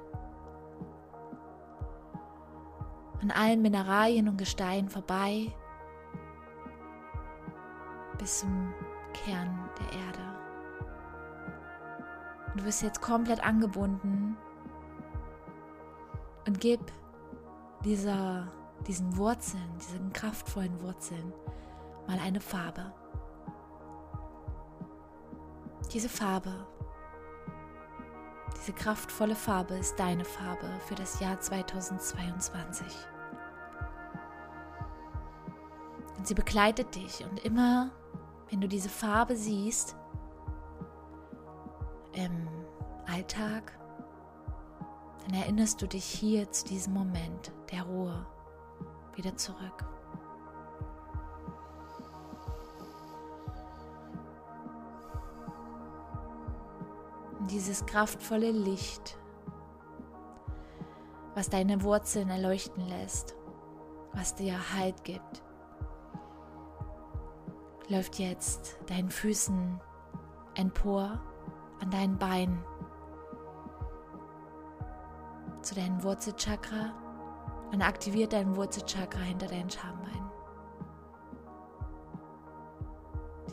An 3.22 3.32
allen 3.32 3.62
Mineralien 3.62 4.28
und 4.30 4.38
Gesteinen 4.38 4.90
vorbei 4.90 5.54
bis 8.18 8.40
zum 8.40 8.74
Kern 9.14 9.70
der 9.80 10.00
Erde. 10.00 10.20
Du 12.56 12.64
bist 12.64 12.82
jetzt 12.82 13.02
komplett 13.02 13.44
angebunden 13.44 14.38
und 16.48 16.60
gib 16.60 16.80
dieser, 17.86 18.52
diesen 18.88 19.18
Wurzeln, 19.18 19.78
diesen 19.80 20.12
kraftvollen 20.14 20.82
Wurzeln 20.82 21.34
mal 22.08 22.20
eine 22.20 22.42
Farbe. 22.42 22.92
Diese 25.94 26.10
Farbe, 26.10 26.68
diese 28.70 28.84
kraftvolle 28.84 29.36
Farbe 29.36 29.74
ist 29.74 30.00
deine 30.00 30.24
Farbe 30.24 30.70
für 30.86 30.94
das 30.94 31.20
Jahr 31.20 31.40
2022. 31.40 32.86
Und 36.18 36.28
sie 36.28 36.36
begleitet 36.36 36.94
dich 36.94 37.26
und 37.26 37.44
immer, 37.44 37.90
wenn 38.52 38.62
du 38.62 38.68
diese 38.68 38.90
Farbe 38.90 39.36
siehst, 39.36 39.96
im 42.14 42.48
Alltag, 43.08 43.76
dann 45.26 45.34
erinnerst 45.34 45.82
du 45.82 45.88
dich 45.88 46.06
hier 46.06 46.52
zu 46.52 46.66
diesem 46.66 46.94
Moment 46.94 47.52
der 47.72 47.82
Ruhe 47.82 48.28
wieder 49.16 49.36
zurück. 49.36 49.84
Dieses 57.50 57.86
kraftvolle 57.86 58.52
Licht, 58.52 59.18
was 61.36 61.50
deine 61.50 61.84
Wurzeln 61.84 62.30
erleuchten 62.30 62.88
lässt, 62.88 63.36
was 64.14 64.36
dir 64.36 64.56
Halt 64.74 65.04
gibt, 65.04 65.44
läuft 67.88 68.20
jetzt 68.20 68.78
deinen 68.88 69.10
Füßen 69.10 69.80
empor 70.56 71.22
an 71.82 71.92
deinen 71.92 72.18
Beinen 72.18 72.64
zu 75.62 75.76
deinem 75.76 76.04
Wurzelchakra 76.04 76.94
und 77.72 77.82
aktiviert 77.82 78.34
dein 78.34 78.56
Wurzelchakra 78.56 79.20
hinter 79.20 79.48
deinen 79.48 79.70
Schambeinen. 79.70 80.30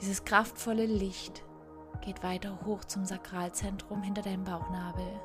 Dieses 0.01 0.25
kraftvolle 0.25 0.87
Licht 0.87 1.46
geht 2.07 2.23
weiter 2.23 2.57
hoch 2.65 2.85
zum 2.85 3.05
Sakralzentrum 3.05 4.01
hinter 4.01 4.23
deinem 4.23 4.45
Bauchnabel. 4.45 5.21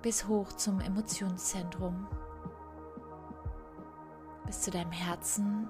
Bis 0.00 0.28
hoch 0.28 0.52
zum 0.52 0.78
Emotionszentrum, 0.78 2.06
bis 4.46 4.62
zu 4.62 4.70
deinem 4.70 4.92
Herzen, 4.92 5.68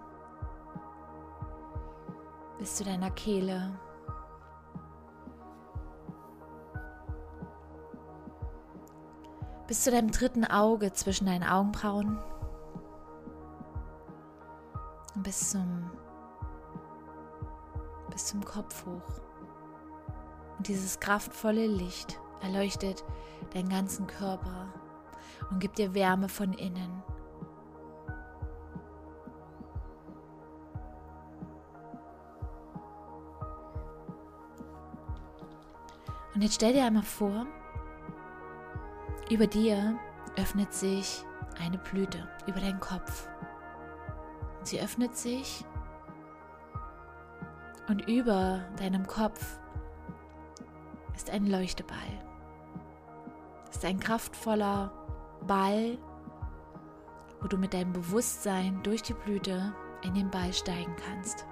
bis 2.59 2.77
zu 2.77 2.85
deiner 2.85 3.11
Kehle. 3.11 3.73
Bis 9.67 9.85
zu 9.85 9.91
deinem 9.91 10.11
dritten 10.11 10.45
Auge 10.45 10.93
zwischen 10.93 11.25
deinen 11.25 11.45
Augenbrauen. 11.45 12.19
Und 15.15 15.23
bis 15.23 15.53
zum, 15.53 15.70
Kopf 18.61 18.85
hoch. 18.85 19.21
Und 20.59 20.69
dieses 20.69 21.01
kraftvolle 21.01 21.67
Licht 21.67 22.21
erleuchtet 22.43 23.03
deinen 23.55 23.71
ganzen 23.71 24.07
Körper 24.07 24.69
und 25.51 25.61
gibt 25.61 25.79
dir 25.79 25.95
Wärme 25.95 26.29
von 26.29 26.53
innen. 26.53 27.03
Und 36.35 36.43
jetzt 36.43 36.57
stell 36.57 36.75
dir 36.75 36.85
einmal 36.85 37.03
vor, 37.03 37.47
über 39.31 39.47
dir 39.47 39.99
öffnet 40.37 40.75
sich 40.75 41.25
eine 41.59 41.79
Blüte 41.79 42.29
über 42.47 42.61
deinen 42.61 42.81
Kopf. 42.81 43.27
Sie 44.63 44.79
öffnet 44.79 45.17
sich 45.17 45.65
und 47.91 48.09
über 48.09 48.61
deinem 48.77 49.05
Kopf 49.05 49.59
ist 51.17 51.29
ein 51.29 51.47
Leuchteball. 51.47 51.99
Ist 53.69 53.85
ein 53.85 53.99
kraftvoller 53.99 54.93
Ball, 55.49 55.99
wo 57.41 57.49
du 57.49 57.59
mit 57.59 57.75
deinem 57.75 57.93
Bewusstsein 57.93 58.81
durch 58.85 59.03
die 59.03 59.15
Blüte 59.15 59.75
in 60.03 60.15
den 60.15 60.31
Ball 60.31 60.53
steigen 60.53 60.95
kannst. 61.05 61.45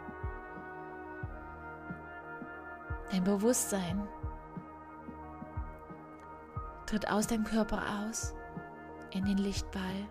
Dein 3.11 3.25
Bewusstsein 3.25 4.07
tritt 6.87 7.11
aus 7.11 7.27
deinem 7.27 7.45
Körper 7.45 7.83
aus 8.01 8.33
in 9.11 9.25
den 9.25 9.39
Lichtball 9.39 10.07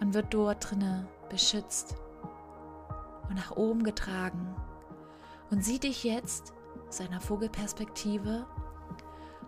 und 0.00 0.14
wird 0.14 0.32
dort 0.32 0.70
drinne 0.70 1.06
beschützt 1.28 1.94
und 3.28 3.34
nach 3.34 3.50
oben 3.50 3.82
getragen 3.82 4.54
und 5.52 5.62
sieh 5.62 5.78
dich 5.78 6.02
jetzt 6.02 6.54
aus 6.88 7.02
einer 7.02 7.20
Vogelperspektive 7.20 8.46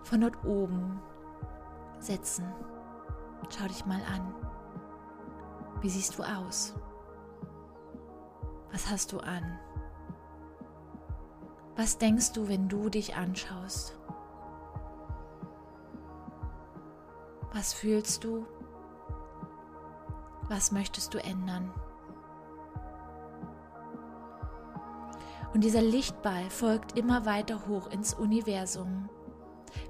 von 0.02 0.20
dort 0.20 0.44
oben 0.44 1.00
setzen. 1.98 2.44
Schau 3.48 3.66
dich 3.66 3.86
mal 3.86 4.02
an. 4.14 4.34
Wie 5.80 5.88
siehst 5.88 6.18
du 6.18 6.22
aus? 6.22 6.74
Was 8.70 8.90
hast 8.90 9.12
du 9.12 9.20
an? 9.20 9.58
Was 11.74 11.96
denkst 11.96 12.32
du, 12.32 12.48
wenn 12.48 12.68
du 12.68 12.90
dich 12.90 13.16
anschaust? 13.16 13.98
Was 17.54 17.72
fühlst 17.72 18.24
du? 18.24 18.46
Was 20.48 20.70
möchtest 20.70 21.14
du 21.14 21.18
ändern? 21.18 21.72
Und 25.54 25.62
dieser 25.62 25.82
Lichtball 25.82 26.50
folgt 26.50 26.98
immer 26.98 27.26
weiter 27.26 27.68
hoch 27.68 27.86
ins 27.86 28.12
Universum, 28.12 29.08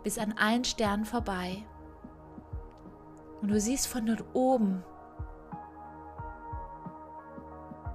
bis 0.03 0.19
an 0.19 0.33
allen 0.33 0.63
Sternen 0.63 1.07
vorbei. 1.07 1.65
Und 3.41 3.49
du 3.49 3.59
siehst 3.59 3.87
von 3.87 4.05
dort 4.05 4.23
oben 4.35 4.85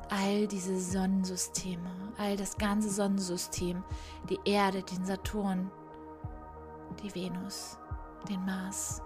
all 0.10 0.47
diese 0.47 0.79
Sonnensysteme, 0.79 1.91
all 2.17 2.36
das 2.36 2.58
ganze 2.58 2.89
Sonnensystem, 2.89 3.84
die 4.29 4.39
Erde, 4.45 4.82
den 4.82 5.05
Saturn, 5.05 5.69
die 7.03 7.13
Venus, 7.13 7.77
den 8.27 8.43
Mars, 8.45 9.03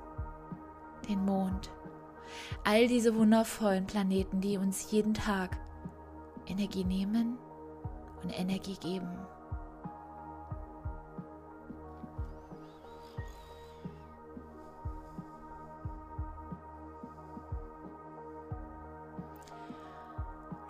den 1.10 1.26
Mond, 1.26 1.70
all 2.64 2.88
diese 2.88 3.14
wundervollen 3.14 3.88
Planeten, 3.88 4.40
die 4.40 4.58
uns 4.58 4.90
jeden 4.90 5.14
Tag 5.14 5.58
Energie 6.48 6.86
nehmen 6.86 7.38
und 8.24 8.40
Energie 8.40 8.78
geben. 8.78 9.10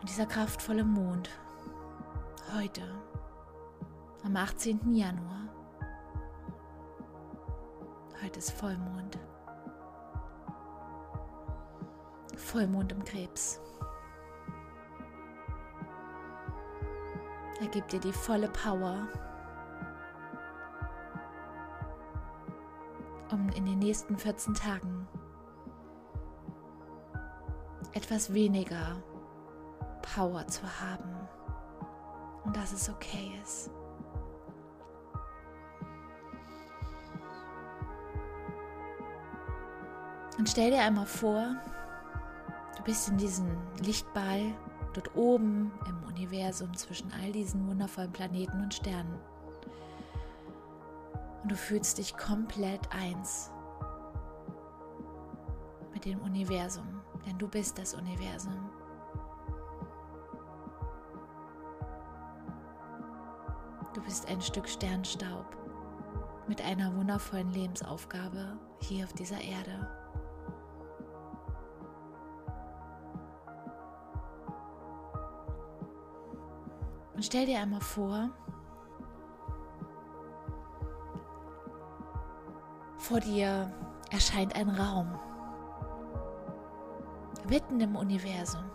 Und 0.02 0.10
dieser 0.10 0.26
kraftvolle 0.26 0.84
Mond 0.84 1.30
heute, 2.56 2.82
am 4.24 4.36
18. 4.36 4.94
Januar, 4.94 5.48
heute 8.24 8.40
ist 8.40 8.52
Vollmond. 8.52 9.18
Vollmond 12.36 12.92
im 12.92 13.04
Krebs. 13.04 13.60
Er 17.64 17.70
gibt 17.70 17.94
dir 17.94 18.00
die 18.02 18.12
volle 18.12 18.50
Power, 18.50 19.08
um 23.32 23.48
in 23.56 23.66
den 23.66 23.80
nächsten 23.80 24.18
14 24.18 24.54
Tagen 24.54 25.08
etwas 27.94 28.34
weniger 28.34 29.02
Power 30.02 30.46
zu 30.48 30.64
haben 30.82 31.16
und 32.44 32.54
dass 32.54 32.74
es 32.74 32.90
okay 32.90 33.40
ist. 33.42 33.72
Und 40.38 40.50
stell 40.50 40.70
dir 40.70 40.82
einmal 40.82 41.06
vor, 41.06 41.56
Du 42.84 42.92
bist 42.92 43.08
in 43.08 43.18
diesem 43.18 43.48
Lichtball 43.82 44.54
dort 44.94 45.16
oben 45.16 45.72
im 45.88 46.03
Universum 46.16 46.76
zwischen 46.76 47.12
all 47.22 47.32
diesen 47.32 47.68
wundervollen 47.68 48.12
Planeten 48.12 48.62
und 48.62 48.74
Sternen. 48.74 49.20
Und 51.42 51.52
du 51.52 51.56
fühlst 51.56 51.98
dich 51.98 52.16
komplett 52.16 52.82
eins 52.94 53.52
mit 55.94 56.06
dem 56.06 56.20
Universum, 56.22 57.02
denn 57.26 57.38
du 57.38 57.48
bist 57.48 57.78
das 57.78 57.94
Universum. 57.96 58.70
Du 63.94 64.02
bist 64.02 64.28
ein 64.28 64.42
Stück 64.42 64.68
Sternstaub 64.68 65.58
mit 66.48 66.62
einer 66.62 66.96
wundervollen 66.96 67.52
Lebensaufgabe 67.52 68.58
hier 68.80 69.06
auf 69.06 69.14
dieser 69.14 69.40
Erde. 69.42 70.03
Und 77.24 77.28
stell 77.28 77.46
dir 77.46 77.62
einmal 77.62 77.80
vor, 77.80 78.30
vor 82.98 83.22
dir 83.22 83.72
erscheint 84.12 84.54
ein 84.58 84.68
Raum, 84.68 85.18
mitten 87.48 87.80
im 87.80 87.96
Universum. 87.96 88.66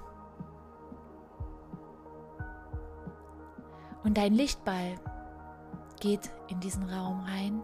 Und 4.05 4.17
dein 4.17 4.33
Lichtball 4.33 4.95
geht 6.01 6.31
in 6.47 6.59
diesen 6.61 6.89
Raum 6.89 7.21
rein. 7.21 7.63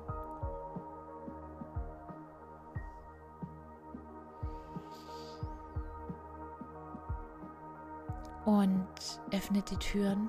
Und 8.44 8.86
öffnet 9.32 9.70
die 9.70 9.78
Türen. 9.78 10.28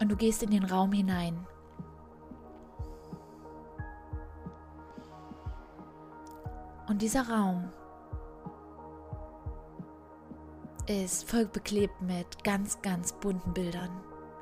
Und 0.00 0.08
du 0.08 0.16
gehst 0.16 0.42
in 0.42 0.50
den 0.50 0.64
Raum 0.64 0.92
hinein. 0.92 1.46
Und 6.88 7.00
dieser 7.00 7.28
Raum 7.28 7.70
ist 10.86 11.28
voll 11.28 11.46
beklebt 11.46 12.00
mit 12.02 12.44
ganz, 12.44 12.82
ganz 12.82 13.12
bunten 13.14 13.54
Bildern, 13.54 13.90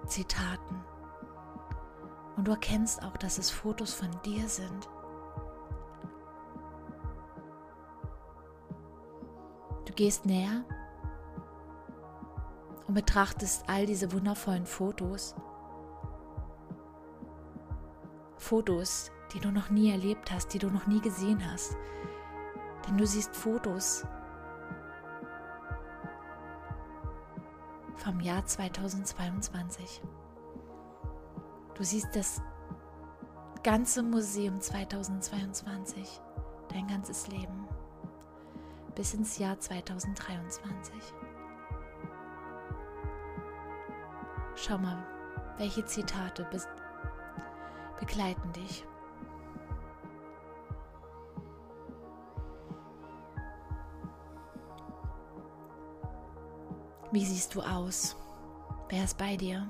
Zitaten. 0.07 0.83
Und 2.37 2.49
du 2.49 2.53
erkennst 2.53 3.03
auch, 3.05 3.17
dass 3.17 3.39
es 3.39 3.51
Fotos 3.51 3.95
von 3.95 4.11
dir 4.25 4.49
sind. 4.49 4.89
Du 9.85 9.93
gehst 9.93 10.27
näher 10.27 10.65
und 12.87 12.95
betrachtest 12.95 13.65
all 13.69 13.87
diese 13.87 14.13
wundervollen 14.13 14.67
Fotos. 14.67 15.35
Fotos, 18.37 19.11
die 19.33 19.41
du 19.41 19.51
noch 19.51 19.71
nie 19.71 19.91
erlebt 19.91 20.31
hast, 20.31 20.53
die 20.53 20.59
du 20.59 20.69
noch 20.69 20.87
nie 20.87 21.01
gesehen 21.01 21.43
hast. 21.51 21.77
Denn 22.87 22.99
du 22.99 23.07
siehst 23.07 23.35
Fotos 23.37 24.05
vom 27.97 28.21
Jahr 28.21 28.45
2022. 28.45 30.03
Du 31.75 31.85
siehst 31.85 32.15
das 32.15 32.43
ganze 33.63 34.03
Museum 34.03 34.61
2022, 34.61 36.21
dein 36.69 36.89
ganzes 36.89 37.29
Leben, 37.29 37.69
bis 38.97 39.15
ins 39.15 39.39
Jahr 39.39 39.59
2023. 39.59 40.95
Schau 44.65 44.79
mal, 44.79 45.05
welche 45.59 45.85
Zitate 45.85 46.47
begleiten 47.99 48.53
dich. 48.53 48.87
Wie 57.11 57.25
siehst 57.25 57.57
du 57.57 57.61
aus? 57.61 58.15
Wer 58.89 59.03
ist 59.03 59.19
bei 59.19 59.37
dir? 59.37 59.69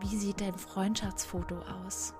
Wie 0.00 0.16
sieht 0.16 0.40
dein 0.40 0.58
Freundschaftsfoto 0.58 1.60
aus? 1.86 2.12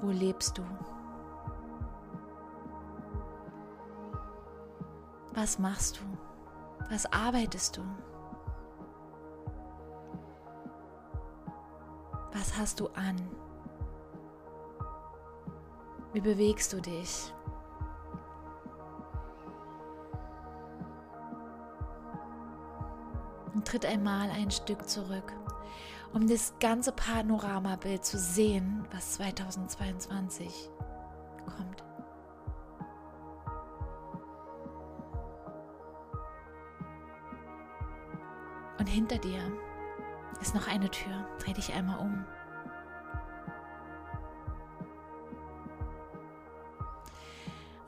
Wo 0.00 0.08
lebst 0.08 0.56
du? 0.56 0.62
Was 5.34 5.58
machst 5.58 6.00
du? 6.00 6.31
Was 6.92 7.10
arbeitest 7.10 7.78
du? 7.78 7.82
Was 12.34 12.58
hast 12.58 12.80
du 12.80 12.88
an? 12.88 13.16
Wie 16.12 16.20
bewegst 16.20 16.70
du 16.74 16.82
dich? 16.82 17.32
und 23.54 23.66
tritt 23.66 23.84
einmal 23.84 24.30
ein 24.30 24.50
Stück 24.50 24.88
zurück, 24.88 25.30
um 26.14 26.26
das 26.26 26.54
ganze 26.58 26.90
Panoramabild 26.90 28.02
zu 28.02 28.18
sehen, 28.18 28.86
was 28.90 29.14
2022 29.14 30.70
hinter 38.92 39.18
dir 39.18 39.40
ist 40.40 40.54
noch 40.54 40.68
eine 40.68 40.90
Tür. 40.90 41.26
Dreh 41.38 41.52
dich 41.52 41.72
einmal 41.72 41.98
um. 41.98 42.24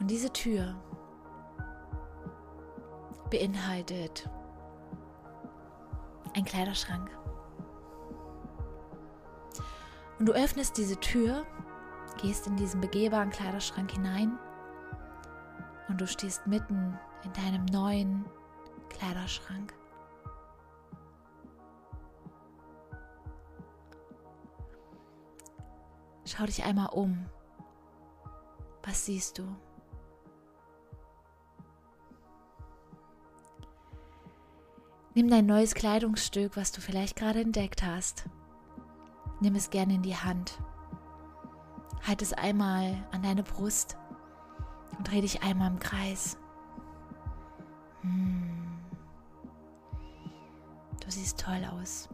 Und 0.01 0.11
diese 0.11 0.33
Tür 0.33 0.75
beinhaltet 3.31 4.29
ein 6.35 6.45
Kleiderschrank. 6.45 7.11
Und 10.19 10.27
du 10.27 10.33
öffnest 10.33 10.77
diese 10.77 10.99
Tür, 11.01 11.47
gehst 12.21 12.47
in 12.47 12.57
diesen 12.57 12.81
begehbaren 12.81 13.31
Kleiderschrank 13.31 13.91
hinein 13.93 14.39
und 15.89 16.01
du 16.01 16.07
stehst 16.07 16.47
mitten 16.47 16.99
in 17.25 17.33
deinem 17.33 17.65
neuen 17.67 18.25
Kleiderschrank. 18.91 19.75
Schau 26.37 26.47
dich 26.47 26.65
einmal 26.65 26.89
um. 26.89 27.27
Was 28.83 29.07
siehst 29.07 29.39
du? 29.39 29.45
Nimm 35.15 35.31
dein 35.31 35.47
neues 35.47 35.75
Kleidungsstück, 35.75 36.57
was 36.57 36.73
du 36.73 36.81
vielleicht 36.81 37.15
gerade 37.15 37.41
entdeckt 37.41 37.85
hast. 37.85 38.29
Nimm 39.41 39.55
es 39.55 39.71
gerne 39.71 39.95
in 39.95 40.03
die 40.03 40.17
Hand. 40.17 40.59
Halt 42.05 42.21
es 42.21 42.33
einmal 42.33 43.07
an 43.13 43.23
deine 43.23 43.45
Brust 43.45 43.97
und 44.99 45.09
dreh 45.09 45.21
dich 45.21 45.45
einmal 45.45 45.71
im 45.71 45.79
Kreis. 45.79 46.37
Hm. 48.01 48.81
Du 51.05 51.11
siehst 51.11 51.39
toll 51.39 51.65
aus. 51.65 52.09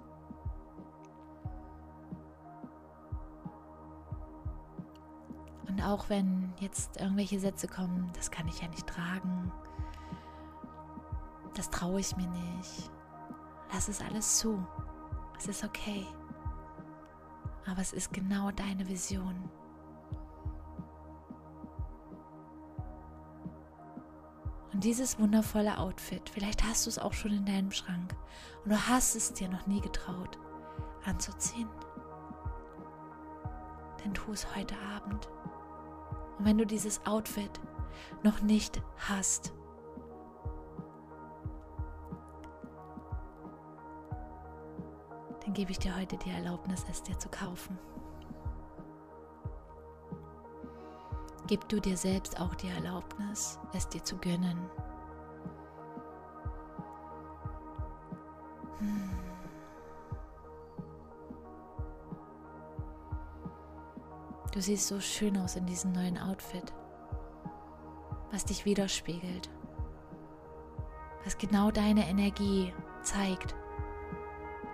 Auch 5.90 6.08
wenn 6.08 6.52
jetzt 6.60 6.96
irgendwelche 6.98 7.40
Sätze 7.40 7.66
kommen, 7.66 8.10
das 8.14 8.30
kann 8.30 8.48
ich 8.48 8.62
ja 8.62 8.68
nicht 8.68 8.86
tragen, 8.86 9.52
das 11.54 11.70
traue 11.70 12.00
ich 12.00 12.16
mir 12.16 12.28
nicht. 12.28 12.90
Lass 13.72 13.88
es 13.88 14.00
alles 14.00 14.38
zu. 14.38 14.64
Es 15.38 15.46
ist 15.46 15.64
okay. 15.64 16.06
Aber 17.66 17.80
es 17.80 17.92
ist 17.92 18.12
genau 18.12 18.50
deine 18.50 18.88
Vision. 18.88 19.34
Und 24.72 24.84
dieses 24.84 25.18
wundervolle 25.18 25.78
Outfit, 25.78 26.30
vielleicht 26.30 26.64
hast 26.64 26.86
du 26.86 26.90
es 26.90 26.98
auch 26.98 27.12
schon 27.12 27.32
in 27.32 27.44
deinem 27.44 27.72
Schrank 27.72 28.14
und 28.64 28.70
du 28.70 28.88
hast 28.88 29.16
es 29.16 29.32
dir 29.32 29.48
noch 29.48 29.66
nie 29.66 29.80
getraut 29.80 30.38
anzuziehen. 31.04 31.68
Dann 34.02 34.14
tu 34.14 34.32
es 34.32 34.54
heute 34.54 34.74
Abend. 34.96 35.28
Und 36.40 36.46
wenn 36.46 36.56
du 36.56 36.64
dieses 36.64 37.04
Outfit 37.04 37.60
noch 38.22 38.40
nicht 38.40 38.80
hast, 38.96 39.52
dann 45.44 45.52
gebe 45.52 45.70
ich 45.70 45.78
dir 45.78 45.94
heute 45.94 46.16
die 46.16 46.30
Erlaubnis, 46.30 46.86
es 46.90 47.02
dir 47.02 47.18
zu 47.18 47.28
kaufen. 47.28 47.78
Gib 51.46 51.68
du 51.68 51.78
dir 51.78 51.98
selbst 51.98 52.40
auch 52.40 52.54
die 52.54 52.68
Erlaubnis, 52.68 53.58
es 53.74 53.86
dir 53.90 54.02
zu 54.02 54.16
gönnen. 54.16 54.70
Du 64.60 64.64
siehst 64.64 64.88
so 64.88 65.00
schön 65.00 65.38
aus 65.38 65.56
in 65.56 65.64
diesem 65.64 65.92
neuen 65.92 66.18
Outfit, 66.18 66.74
was 68.30 68.44
dich 68.44 68.66
widerspiegelt, 68.66 69.48
was 71.24 71.38
genau 71.38 71.70
deine 71.70 72.06
Energie 72.06 72.70
zeigt 73.02 73.54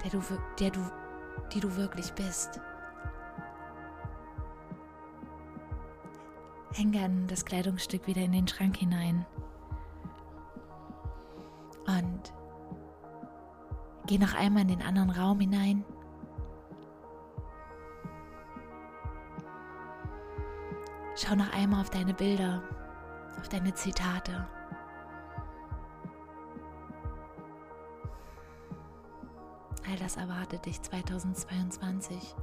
der 0.03 0.11
du, 0.11 0.21
der 0.59 0.71
du, 0.71 0.81
die 1.55 1.61
du 1.61 1.77
wirklich 1.77 2.13
bist. 2.15 2.61
Häng 6.73 6.91
dann 6.91 7.29
das 7.29 7.45
Kleidungsstück 7.45 8.09
wieder 8.09 8.23
in 8.23 8.33
den 8.33 8.49
Schrank 8.49 8.77
hinein. 8.79 9.25
Und 11.87 12.35
geh 14.09 14.19
noch 14.19 14.35
einmal 14.35 14.63
in 14.63 14.69
den 14.69 14.83
anderen 14.83 15.11
Raum 15.11 15.39
hinein. 15.39 15.85
Schau 21.27 21.35
noch 21.35 21.53
einmal 21.53 21.81
auf 21.81 21.91
deine 21.91 22.15
Bilder, 22.15 22.63
auf 23.41 23.49
deine 23.49 23.75
Zitate. 23.75 24.47
All 29.91 29.97
das 29.99 30.17
erwartet 30.17 30.67
dich 30.67 30.81
2022. 30.81 32.37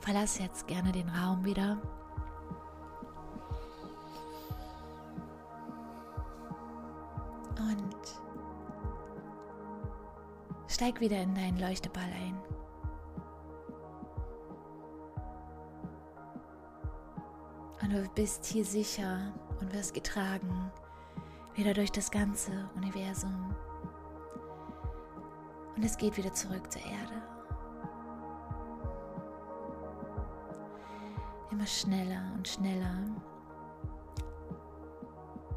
Verlass 0.00 0.38
jetzt 0.38 0.66
gerne 0.66 0.92
den 0.92 1.08
Raum 1.08 1.42
wieder. 1.46 1.78
Steig 10.72 11.00
wieder 11.00 11.20
in 11.20 11.34
deinen 11.34 11.58
Leuchteball 11.58 12.02
ein. 12.04 12.40
Und 17.82 17.92
du 17.92 18.08
bist 18.14 18.46
hier 18.46 18.64
sicher 18.64 19.34
und 19.60 19.72
wirst 19.74 19.92
getragen, 19.92 20.70
wieder 21.54 21.74
durch 21.74 21.92
das 21.92 22.10
ganze 22.10 22.70
Universum. 22.74 23.54
Und 25.76 25.84
es 25.84 25.96
geht 25.98 26.16
wieder 26.16 26.32
zurück 26.32 26.72
zur 26.72 26.82
Erde. 26.82 27.22
Immer 31.50 31.66
schneller 31.66 32.32
und 32.34 32.48
schneller 32.48 33.04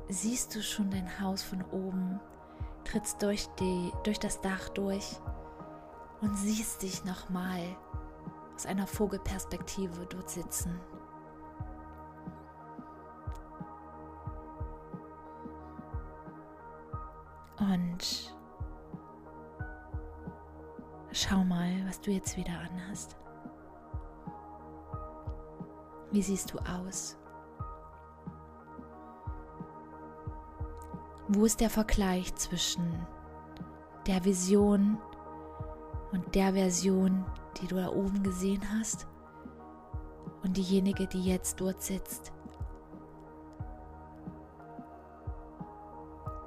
siehst 0.09 0.53
du 0.55 0.61
schon 0.61 0.89
dein 0.91 1.19
Haus 1.21 1.41
von 1.41 1.63
oben, 1.71 2.19
trittst 2.85 3.21
durch, 3.21 3.47
die, 3.59 3.91
durch 4.03 4.19
das 4.19 4.41
Dach 4.41 4.69
durch 4.69 5.19
und 6.21 6.35
siehst 6.35 6.81
dich 6.81 7.03
nochmal 7.03 7.61
aus 8.55 8.65
einer 8.65 8.87
Vogelperspektive 8.87 10.05
dort 10.05 10.29
sitzen. 10.29 10.79
Und 17.57 18.35
schau 21.11 21.43
mal, 21.43 21.85
was 21.87 21.99
du 22.01 22.11
jetzt 22.11 22.37
wieder 22.37 22.53
anhast. 22.59 23.17
Wie 26.11 26.21
siehst 26.21 26.53
du 26.53 26.59
aus? 26.59 27.17
Wo 31.35 31.43
ist 31.43 31.59
der 31.59 31.69
Vergleich 31.69 32.33
zwischen 32.35 33.05
der 34.07 34.23
Vision 34.23 34.97
und 36.13 36.33
der 36.33 36.53
Version, 36.53 37.25
die 37.57 37.67
du 37.67 37.75
da 37.75 37.89
oben 37.89 38.23
gesehen 38.23 38.61
hast 38.71 39.05
und 40.43 40.55
diejenige, 40.55 41.07
die 41.07 41.25
jetzt 41.25 41.59
dort 41.59 41.83
sitzt? 41.83 42.31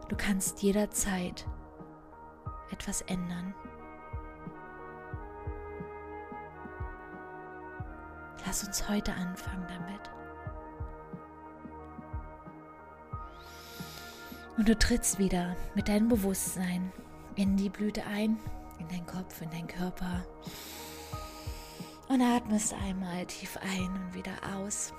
Du 0.08 0.16
kannst 0.16 0.62
jederzeit 0.62 1.46
etwas 2.70 3.02
ändern. 3.02 3.54
Lass 8.46 8.64
uns 8.64 8.88
heute 8.88 9.12
anfangen 9.12 9.66
damit. 9.68 10.17
Und 14.58 14.68
du 14.68 14.76
trittst 14.76 15.20
wieder 15.20 15.54
mit 15.76 15.86
deinem 15.86 16.08
Bewusstsein 16.08 16.92
in 17.36 17.56
die 17.56 17.68
Blüte 17.68 18.04
ein, 18.06 18.36
in 18.80 18.88
deinen 18.88 19.06
Kopf, 19.06 19.40
in 19.40 19.48
deinen 19.50 19.68
Körper. 19.68 20.24
Und 22.08 22.20
atmest 22.20 22.74
einmal 22.74 23.24
tief 23.26 23.56
ein 23.58 23.86
und 23.86 24.14
wieder 24.14 24.32
aus. 24.56 24.92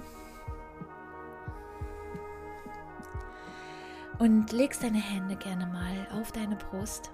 Und 4.17 4.53
legst 4.53 4.81
deine 4.81 5.01
Hände 5.01 5.35
gerne 5.35 5.65
mal 5.65 6.07
auf 6.17 6.31
deine 6.31 6.55
Brust. 6.55 7.11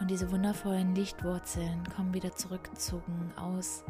Und 0.00 0.10
diese 0.10 0.32
wundervollen 0.32 0.92
Lichtwurzeln 0.96 1.84
kommen 1.94 2.12
wieder 2.12 2.34
zurückgezogen 2.34 3.32
aus 3.36 3.84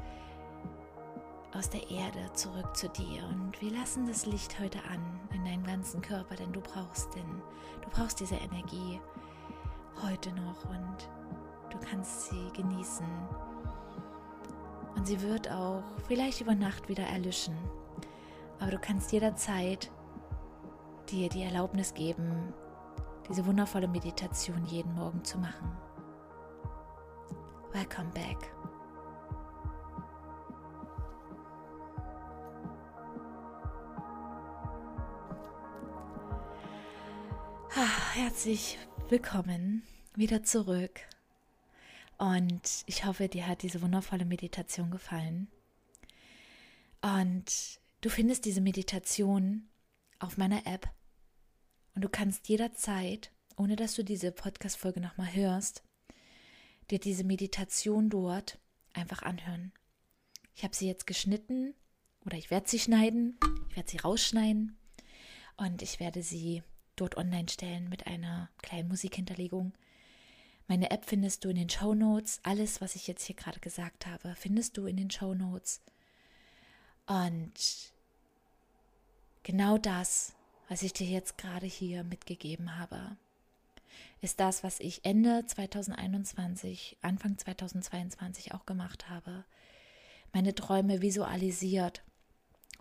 aus 1.57 1.71
der 1.71 1.90
Erde 1.90 2.31
zurück 2.35 2.77
zu 2.77 2.88
dir 2.90 3.25
und 3.31 3.61
wir 3.62 3.71
lassen 3.71 4.07
das 4.07 4.27
Licht 4.27 4.59
heute 4.61 4.79
an 4.90 5.01
in 5.33 5.45
deinem 5.45 5.64
ganzen 5.64 6.03
Körper, 6.03 6.35
denn 6.37 6.53
du 6.53 6.61
brauchst 6.61 7.14
den, 7.14 7.42
du 7.83 7.88
brauchst 7.90 8.21
diese 8.21 8.35
Energie 8.35 9.01
heute 10.03 10.31
noch 10.33 10.64
und 10.69 11.09
du 11.71 11.79
kannst 11.79 12.27
sie 12.29 12.51
genießen. 12.55 13.07
Und 14.97 15.07
sie 15.07 15.21
wird 15.23 15.51
auch 15.51 15.83
vielleicht 16.07 16.42
über 16.42 16.55
Nacht 16.55 16.88
wieder 16.88 17.05
erlöschen, 17.05 17.57
aber 18.59 18.73
du 18.73 18.79
kannst 18.79 19.12
jederzeit 19.12 19.90
dir 21.09 21.29
die 21.31 21.42
Erlaubnis 21.42 21.95
geben, 21.95 22.53
diese 23.29 23.47
wundervolle 23.47 23.88
Meditation 23.88 24.64
jeden 24.66 24.95
Morgen 24.95 25.25
zu 25.25 25.38
machen. 25.38 25.71
Welcome 27.73 28.11
back. 28.12 28.56
Herzlich 37.77 38.79
willkommen 39.11 39.83
wieder 40.15 40.43
zurück. 40.43 41.01
Und 42.17 42.85
ich 42.87 43.05
hoffe, 43.05 43.29
dir 43.29 43.47
hat 43.47 43.62
diese 43.62 43.83
wundervolle 43.83 44.25
Meditation 44.25 44.91
gefallen. 44.91 45.49
Und 47.03 47.79
du 48.01 48.09
findest 48.09 48.47
diese 48.47 48.62
Meditation 48.62 49.69
auf 50.19 50.39
meiner 50.39 50.67
App. 50.67 50.89
Und 51.95 52.03
du 52.03 52.09
kannst 52.09 52.49
jederzeit, 52.49 53.31
ohne 53.59 53.77
dass 53.77 53.95
du 53.95 54.03
diese 54.03 54.33
Podcast-Folge 54.33 55.01
nochmal 55.01 55.35
hörst, 55.35 55.83
dir 56.91 56.99
diese 56.99 57.25
Meditation 57.25 58.09
dort 58.09 58.59
einfach 58.95 59.23
anhören. 59.23 59.73
Ich 60.55 60.65
habe 60.65 60.75
sie 60.75 60.87
jetzt 60.87 61.07
geschnitten 61.07 61.75
oder 62.25 62.39
ich 62.39 62.51
werde 62.51 62.71
sie 62.71 62.79
schneiden, 62.79 63.39
ich 63.69 63.77
werde 63.77 63.91
sie 63.91 63.99
rausschneiden 63.99 64.79
und 65.59 65.83
ich 65.83 66.01
werde 66.01 66.23
sie 66.23 66.62
dort 66.97 67.17
online 67.17 67.49
stellen 67.49 67.89
mit 67.89 68.07
einer 68.07 68.51
kleinen 68.63 68.89
Musikhinterlegung. 68.89 69.73
Meine 70.69 70.91
App 70.91 71.05
findest 71.05 71.45
du 71.45 71.51
in 71.51 71.57
den 71.57 71.71
Show 71.71 71.95
Notes. 71.95 72.41
Alles, 72.43 72.81
was 72.81 72.97
ich 72.97 73.07
jetzt 73.07 73.25
hier 73.25 73.37
gerade 73.37 73.61
gesagt 73.61 74.07
habe, 74.07 74.35
findest 74.37 74.77
du 74.77 74.87
in 74.87 74.97
den 74.97 75.11
Show 75.11 75.35
Notes. 75.35 75.81
Und 77.07 77.53
genau 79.45 79.79
das, 79.79 80.35
was 80.69 80.83
ich 80.83 80.93
dir 80.93 81.07
jetzt 81.07 81.39
gerade 81.39 81.67
hier 81.67 82.03
mitgegeben 82.03 82.79
habe, 82.79 83.17
ist 84.21 84.41
das, 84.41 84.65
was 84.65 84.81
ich 84.81 85.05
Ende 85.05 85.45
2021, 85.47 86.97
Anfang 87.03 87.39
2022 87.39 88.55
auch 88.55 88.67
gemacht 88.67 89.09
habe. 89.09 89.45
Meine 90.33 90.55
Träume 90.55 91.01
visualisiert 91.01 92.03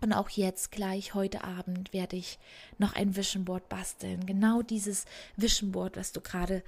und 0.00 0.12
auch 0.12 0.28
jetzt 0.28 0.70
gleich 0.72 1.14
heute 1.14 1.44
Abend 1.44 1.92
werde 1.92 2.16
ich 2.16 2.38
noch 2.78 2.94
ein 2.94 3.16
Vision 3.16 3.44
Board 3.44 3.68
basteln. 3.68 4.26
Genau 4.26 4.62
dieses 4.62 5.06
Vision 5.36 5.72
Board, 5.72 5.96
was 5.96 6.12
du 6.12 6.20
gerade 6.20 6.62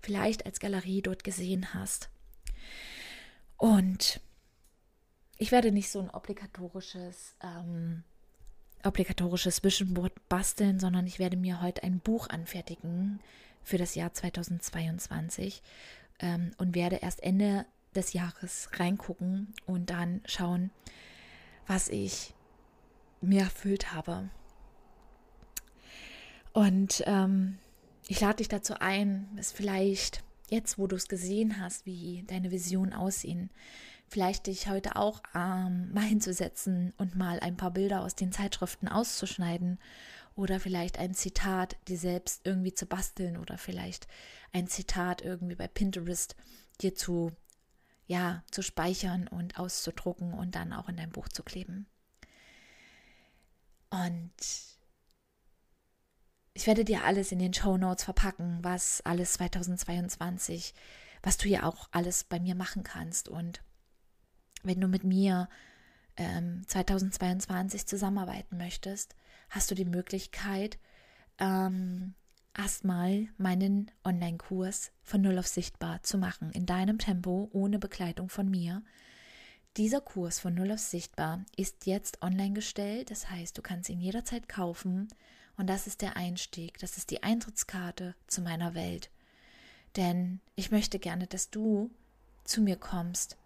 vielleicht 0.00 0.46
als 0.46 0.58
Galerie 0.58 1.02
dort 1.02 1.22
gesehen 1.24 1.74
hast. 1.74 2.08
Und 3.56 4.20
ich 5.38 5.52
werde 5.52 5.70
nicht 5.70 5.90
so 5.90 6.00
ein 6.00 6.10
obligatorisches, 6.10 7.34
ähm, 7.42 8.02
obligatorisches 8.82 9.62
Vision 9.62 9.94
Board 9.94 10.12
basteln, 10.28 10.80
sondern 10.80 11.06
ich 11.06 11.18
werde 11.18 11.36
mir 11.36 11.62
heute 11.62 11.84
ein 11.84 12.00
Buch 12.00 12.28
anfertigen 12.28 13.20
für 13.62 13.78
das 13.78 13.94
Jahr 13.94 14.12
2022 14.12 15.62
ähm, 16.18 16.50
und 16.58 16.74
werde 16.74 16.96
erst 16.96 17.22
Ende 17.22 17.64
des 17.94 18.12
Jahres 18.12 18.68
reingucken 18.74 19.54
und 19.66 19.90
dann 19.90 20.22
schauen, 20.24 20.70
was 21.66 21.88
ich 21.88 22.34
mir 23.22 23.42
erfüllt 23.42 23.92
habe. 23.92 24.30
Und 26.52 27.02
ähm, 27.06 27.58
ich 28.08 28.20
lade 28.20 28.36
dich 28.36 28.48
dazu 28.48 28.74
ein, 28.78 29.28
es 29.38 29.52
vielleicht 29.52 30.22
jetzt, 30.50 30.78
wo 30.78 30.86
du 30.86 30.96
es 30.96 31.08
gesehen 31.08 31.60
hast, 31.60 31.86
wie 31.86 32.24
deine 32.26 32.50
Visionen 32.50 32.92
aussehen, 32.92 33.50
vielleicht 34.06 34.46
dich 34.46 34.68
heute 34.68 34.96
auch 34.96 35.22
ähm, 35.34 35.90
mal 35.94 36.04
hinzusetzen 36.04 36.92
und 36.98 37.16
mal 37.16 37.40
ein 37.40 37.56
paar 37.56 37.70
Bilder 37.70 38.02
aus 38.02 38.14
den 38.14 38.32
Zeitschriften 38.32 38.88
auszuschneiden 38.88 39.78
oder 40.34 40.60
vielleicht 40.60 40.98
ein 40.98 41.14
Zitat 41.14 41.76
dir 41.88 41.96
selbst 41.96 42.42
irgendwie 42.44 42.74
zu 42.74 42.86
basteln 42.86 43.38
oder 43.38 43.56
vielleicht 43.56 44.06
ein 44.52 44.66
Zitat 44.66 45.22
irgendwie 45.22 45.54
bei 45.54 45.68
Pinterest 45.68 46.36
dir 46.82 46.94
zu 46.94 47.32
ja, 48.06 48.42
zu 48.50 48.60
speichern 48.62 49.28
und 49.28 49.58
auszudrucken 49.58 50.34
und 50.34 50.54
dann 50.54 50.72
auch 50.72 50.88
in 50.88 50.96
dein 50.96 51.10
Buch 51.10 51.28
zu 51.28 51.42
kleben. 51.42 51.86
Und 53.92 54.32
ich 56.54 56.66
werde 56.66 56.84
dir 56.84 57.04
alles 57.04 57.30
in 57.30 57.38
den 57.38 57.52
Show 57.52 57.76
Notes 57.76 58.04
verpacken, 58.04 58.58
was 58.62 59.02
alles 59.02 59.34
2022, 59.34 60.72
was 61.22 61.36
du 61.36 61.48
ja 61.48 61.64
auch 61.64 61.88
alles 61.92 62.24
bei 62.24 62.40
mir 62.40 62.54
machen 62.54 62.84
kannst. 62.84 63.28
Und 63.28 63.62
wenn 64.62 64.80
du 64.80 64.88
mit 64.88 65.04
mir 65.04 65.50
ähm, 66.16 66.62
2022 66.66 67.86
zusammenarbeiten 67.86 68.56
möchtest, 68.56 69.14
hast 69.50 69.70
du 69.70 69.74
die 69.74 69.84
Möglichkeit, 69.84 70.78
ähm, 71.38 72.14
erstmal 72.56 73.28
meinen 73.36 73.90
Online-Kurs 74.04 74.92
von 75.02 75.20
Null 75.20 75.38
auf 75.38 75.46
Sichtbar 75.46 76.02
zu 76.02 76.16
machen, 76.16 76.50
in 76.52 76.64
deinem 76.64 76.98
Tempo, 76.98 77.50
ohne 77.52 77.78
Begleitung 77.78 78.30
von 78.30 78.50
mir. 78.50 78.82
Dieser 79.78 80.02
Kurs 80.02 80.38
von 80.38 80.54
Null 80.54 80.72
auf 80.72 80.80
Sichtbar 80.80 81.46
ist 81.56 81.86
jetzt 81.86 82.22
online 82.22 82.52
gestellt, 82.52 83.10
das 83.10 83.30
heißt, 83.30 83.56
du 83.56 83.62
kannst 83.62 83.88
ihn 83.88 84.00
jederzeit 84.02 84.46
kaufen. 84.46 85.08
Und 85.56 85.66
das 85.66 85.86
ist 85.86 86.02
der 86.02 86.16
Einstieg, 86.16 86.78
das 86.78 86.98
ist 86.98 87.10
die 87.10 87.22
Eintrittskarte 87.22 88.14
zu 88.26 88.42
meiner 88.42 88.74
Welt. 88.74 89.10
Denn 89.96 90.40
ich 90.56 90.70
möchte 90.70 90.98
gerne, 90.98 91.26
dass 91.26 91.48
du 91.48 91.90
zu 92.44 92.60
mir 92.60 92.76
kommst. 92.76 93.38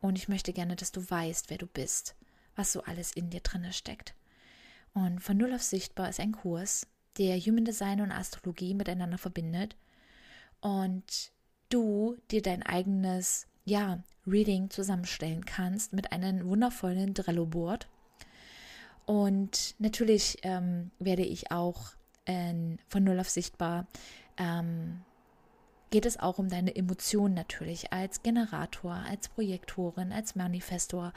Und 0.00 0.16
ich 0.16 0.28
möchte 0.28 0.52
gerne, 0.52 0.74
dass 0.74 0.90
du 0.90 1.08
weißt, 1.08 1.48
wer 1.48 1.58
du 1.58 1.66
bist, 1.66 2.16
was 2.56 2.72
so 2.72 2.82
alles 2.82 3.12
in 3.12 3.30
dir 3.30 3.40
drinne 3.40 3.72
steckt. 3.72 4.14
Und 4.94 5.20
von 5.20 5.36
Null 5.36 5.54
auf 5.54 5.62
Sichtbar 5.62 6.08
ist 6.08 6.18
ein 6.18 6.32
Kurs, 6.32 6.88
der 7.18 7.38
Human 7.38 7.64
Design 7.64 8.00
und 8.00 8.10
Astrologie 8.10 8.74
miteinander 8.74 9.18
verbindet. 9.18 9.76
Und 10.60 11.30
du 11.68 12.16
dir 12.32 12.42
dein 12.42 12.64
eigenes 12.64 13.46
ja, 13.68 14.02
Reading 14.26 14.70
zusammenstellen 14.70 15.44
kannst 15.44 15.92
mit 15.92 16.12
einem 16.12 16.46
wundervollen 16.46 17.14
Drello-Board. 17.14 17.88
Und 19.06 19.74
natürlich 19.78 20.38
ähm, 20.42 20.90
werde 20.98 21.22
ich 21.22 21.50
auch 21.50 21.92
äh, 22.26 22.76
von 22.88 23.04
Null 23.04 23.20
auf 23.20 23.30
Sichtbar 23.30 23.86
ähm, 24.36 25.00
geht 25.90 26.06
es 26.06 26.18
auch 26.18 26.38
um 26.38 26.48
deine 26.48 26.76
Emotionen 26.76 27.34
natürlich 27.34 27.92
als 27.92 28.22
Generator, 28.22 28.92
als 28.92 29.28
Projektorin, 29.28 30.12
als 30.12 30.36
Manifestor. 30.36 31.12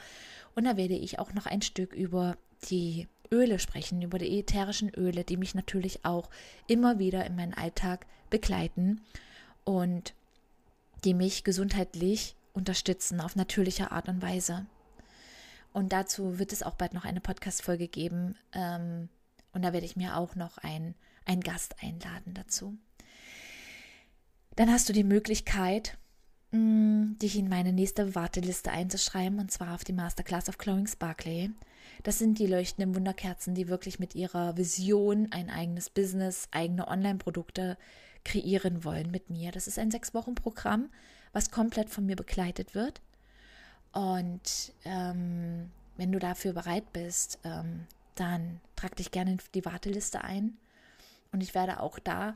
Und 0.54 0.64
da 0.64 0.76
werde 0.76 0.94
ich 0.94 1.18
auch 1.18 1.32
noch 1.34 1.46
ein 1.46 1.62
Stück 1.62 1.92
über 1.92 2.36
die 2.70 3.08
Öle 3.30 3.58
sprechen, 3.58 4.02
über 4.02 4.18
die 4.18 4.38
ätherischen 4.38 4.90
Öle, 4.94 5.24
die 5.24 5.36
mich 5.36 5.54
natürlich 5.54 6.04
auch 6.04 6.30
immer 6.66 6.98
wieder 6.98 7.26
in 7.26 7.36
meinen 7.36 7.54
Alltag 7.54 8.06
begleiten 8.30 9.02
und 9.64 10.14
die 11.04 11.14
mich 11.14 11.44
gesundheitlich 11.44 12.34
unterstützen 12.52 13.20
auf 13.20 13.36
natürliche 13.36 13.92
Art 13.92 14.08
und 14.08 14.22
Weise. 14.22 14.66
Und 15.72 15.92
dazu 15.92 16.38
wird 16.38 16.52
es 16.52 16.62
auch 16.62 16.74
bald 16.74 16.92
noch 16.92 17.04
eine 17.04 17.20
Podcast-Folge 17.20 17.88
geben. 17.88 18.36
Ähm, 18.52 19.08
und 19.52 19.62
da 19.62 19.72
werde 19.72 19.86
ich 19.86 19.96
mir 19.96 20.16
auch 20.16 20.34
noch 20.34 20.58
einen 20.58 20.94
Gast 21.42 21.76
einladen 21.82 22.34
dazu. 22.34 22.76
Dann 24.56 24.70
hast 24.70 24.88
du 24.88 24.92
die 24.92 25.04
Möglichkeit, 25.04 25.96
mh, 26.50 27.16
dich 27.22 27.38
in 27.38 27.48
meine 27.48 27.72
nächste 27.72 28.14
Warteliste 28.14 28.70
einzuschreiben, 28.70 29.38
und 29.38 29.50
zwar 29.50 29.74
auf 29.74 29.84
die 29.84 29.94
Masterclass 29.94 30.48
of 30.48 30.58
Glowing 30.58 30.86
Sparkly. 30.86 31.50
Das 32.02 32.18
sind 32.18 32.38
die 32.38 32.46
leuchtenden 32.46 32.94
Wunderkerzen, 32.94 33.54
die 33.54 33.68
wirklich 33.68 33.98
mit 33.98 34.14
ihrer 34.14 34.56
Vision 34.56 35.28
ein 35.30 35.50
eigenes 35.50 35.88
Business, 35.88 36.48
eigene 36.50 36.88
Online-Produkte 36.88 37.78
kreieren 38.24 38.84
wollen 38.84 39.10
mit 39.10 39.30
mir. 39.30 39.52
Das 39.52 39.66
ist 39.66 39.78
ein 39.78 39.90
sechs 39.90 40.14
Wochen 40.14 40.34
Programm, 40.34 40.90
was 41.32 41.50
komplett 41.50 41.90
von 41.90 42.06
mir 42.06 42.16
begleitet 42.16 42.74
wird. 42.74 43.00
Und 43.92 44.72
ähm, 44.84 45.70
wenn 45.96 46.12
du 46.12 46.18
dafür 46.18 46.52
bereit 46.52 46.92
bist, 46.92 47.38
ähm, 47.44 47.86
dann 48.14 48.60
trag 48.76 48.96
dich 48.96 49.10
gerne 49.10 49.32
in 49.32 49.40
die 49.54 49.64
Warteliste 49.64 50.22
ein. 50.24 50.56
Und 51.32 51.42
ich 51.42 51.54
werde 51.54 51.80
auch 51.80 51.98
da 51.98 52.34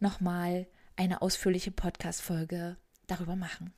nochmal 0.00 0.66
eine 0.96 1.22
ausführliche 1.22 1.70
Podcast-Folge 1.70 2.76
darüber 3.06 3.36
machen. 3.36 3.72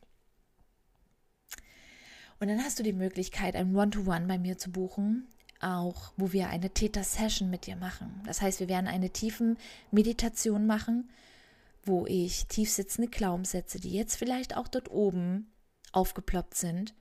Und 2.39 2.49
dann 2.49 2.65
hast 2.65 2.79
du 2.79 2.83
die 2.83 2.95
Möglichkeit, 2.95 3.55
ein 3.55 3.77
One-to-One 3.77 4.25
-One 4.25 4.27
bei 4.27 4.39
mir 4.39 4.57
zu 4.57 4.71
buchen, 4.71 5.27
auch 5.61 6.13
wo 6.17 6.33
wir 6.33 6.49
eine 6.49 6.71
Theta-Session 6.71 7.51
mit 7.51 7.67
dir 7.67 7.77
machen. 7.77 8.23
Das 8.25 8.41
heißt, 8.41 8.61
wir 8.61 8.69
werden 8.69 8.89
eine 8.89 9.11
tiefen 9.11 9.59
Meditation 9.91 10.67
machen, 10.67 11.11
wo 11.85 12.07
ich 12.07 12.47
tief 12.47 12.71
sitzende 12.71 13.11
Glaubenssätze, 13.11 13.81
die 13.81 13.93
jetzt 13.93 14.17
vielleicht 14.17 14.57
auch 14.57 14.69
dort 14.69 14.91
oben 14.91 15.51
aufgeploppt 15.93 16.55
sind, 16.55 16.95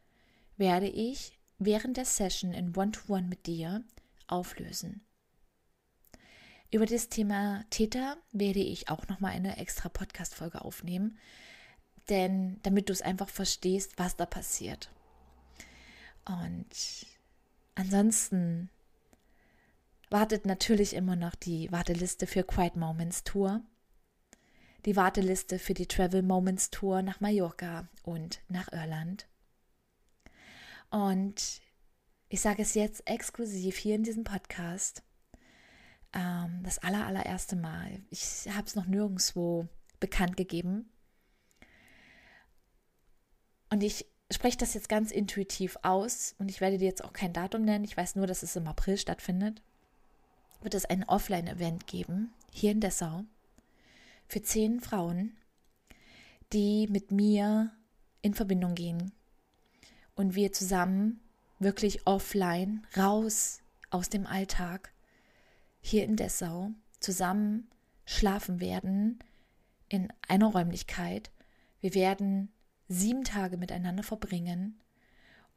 werde 0.57 0.87
ich 0.87 1.37
während 1.57 1.97
der 1.97 2.05
Session 2.05 2.53
in 2.53 2.75
One-to-One 2.75 3.23
-One 3.23 3.27
mit 3.27 3.45
dir 3.45 3.83
auflösen. 4.27 5.01
Über 6.71 6.85
das 6.85 7.09
Thema 7.09 7.65
Theta 7.71 8.17
werde 8.31 8.59
ich 8.59 8.89
auch 8.89 9.07
nochmal 9.07 9.31
eine 9.31 9.57
extra 9.57 9.89
Podcast-Folge 9.89 10.63
aufnehmen, 10.63 11.17
denn 12.09 12.59
damit 12.63 12.89
du 12.89 12.93
es 12.93 13.01
einfach 13.01 13.29
verstehst, 13.29 13.93
was 13.97 14.15
da 14.15 14.25
passiert. 14.25 14.91
Und 16.25 17.07
ansonsten 17.73 18.69
wartet 20.09 20.45
natürlich 20.45 20.93
immer 20.93 21.15
noch 21.15 21.35
die 21.35 21.71
Warteliste 21.71 22.27
für 22.27 22.43
Quiet 22.43 22.75
Moments 22.75 23.23
Tour, 23.23 23.61
die 24.85 24.95
Warteliste 24.95 25.59
für 25.59 25.73
die 25.73 25.87
Travel 25.87 26.21
Moments 26.21 26.69
Tour 26.69 27.01
nach 27.01 27.19
Mallorca 27.19 27.87
und 28.03 28.41
nach 28.47 28.71
Irland. 28.71 29.27
Und 30.89 31.61
ich 32.29 32.41
sage 32.41 32.61
es 32.61 32.73
jetzt 32.73 33.07
exklusiv 33.07 33.77
hier 33.77 33.95
in 33.95 34.03
diesem 34.03 34.23
Podcast. 34.23 35.03
Ähm, 36.13 36.61
das 36.63 36.79
aller, 36.79 37.05
allererste 37.05 37.55
Mal. 37.55 38.01
Ich 38.09 38.47
habe 38.49 38.65
es 38.65 38.75
noch 38.75 38.85
nirgendwo 38.85 39.67
bekannt 39.99 40.37
gegeben. 40.37 40.89
Und 43.69 43.83
ich 43.83 44.05
spreche 44.31 44.57
das 44.57 44.73
jetzt 44.73 44.89
ganz 44.89 45.11
intuitiv 45.11 45.77
aus 45.83 46.35
und 46.39 46.49
ich 46.49 46.61
werde 46.61 46.77
dir 46.77 46.87
jetzt 46.87 47.03
auch 47.03 47.13
kein 47.13 47.33
Datum 47.33 47.63
nennen. 47.63 47.85
Ich 47.85 47.97
weiß 47.97 48.15
nur, 48.15 48.27
dass 48.27 48.43
es 48.43 48.55
im 48.55 48.67
April 48.67 48.97
stattfindet. 48.97 49.61
Wird 50.61 50.73
es 50.73 50.85
ein 50.85 51.03
Offline-Event 51.07 51.87
geben, 51.87 52.33
hier 52.51 52.71
in 52.71 52.81
Dessau, 52.81 53.23
für 54.29 54.41
zehn 54.41 54.79
Frauen, 54.79 55.35
die 56.53 56.87
mit 56.87 57.11
mir 57.11 57.71
in 58.21 58.33
Verbindung 58.33 58.75
gehen 58.75 59.11
und 60.15 60.35
wir 60.35 60.53
zusammen 60.53 61.19
wirklich 61.59 62.07
offline 62.07 62.85
raus 62.95 63.59
aus 63.89 64.09
dem 64.09 64.25
Alltag 64.25 64.93
hier 65.81 66.05
in 66.05 66.15
Dessau 66.15 66.71
zusammen 66.99 67.69
schlafen 68.05 68.59
werden 68.59 69.19
in 69.87 70.11
einer 70.27 70.47
Räumlichkeit. 70.47 71.31
Wir 71.81 71.93
werden 71.93 72.49
sieben 72.87 73.23
Tage 73.23 73.57
miteinander 73.57 74.03
verbringen. 74.03 74.79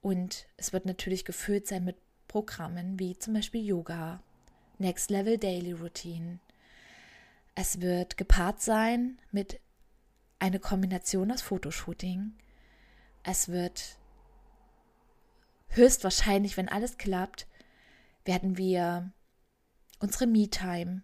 Und 0.00 0.46
es 0.56 0.72
wird 0.72 0.86
natürlich 0.86 1.24
gefüllt 1.24 1.66
sein 1.66 1.84
mit 1.84 1.96
Programmen 2.28 2.98
wie 2.98 3.18
zum 3.18 3.34
Beispiel 3.34 3.64
Yoga, 3.64 4.22
Next 4.78 5.10
Level 5.10 5.38
Daily 5.38 5.72
Routine. 5.72 6.38
Es 7.54 7.80
wird 7.80 8.16
gepaart 8.16 8.62
sein 8.62 9.18
mit 9.30 9.60
einer 10.38 10.58
Kombination 10.58 11.30
aus 11.30 11.42
Fotoshooting. 11.42 12.32
Es 13.22 13.48
wird 13.48 13.98
höchstwahrscheinlich, 15.68 16.56
wenn 16.56 16.68
alles 16.68 16.98
klappt, 16.98 17.46
werden 18.24 18.56
wir 18.56 19.12
unsere 20.00 20.26
Me-Time 20.26 21.02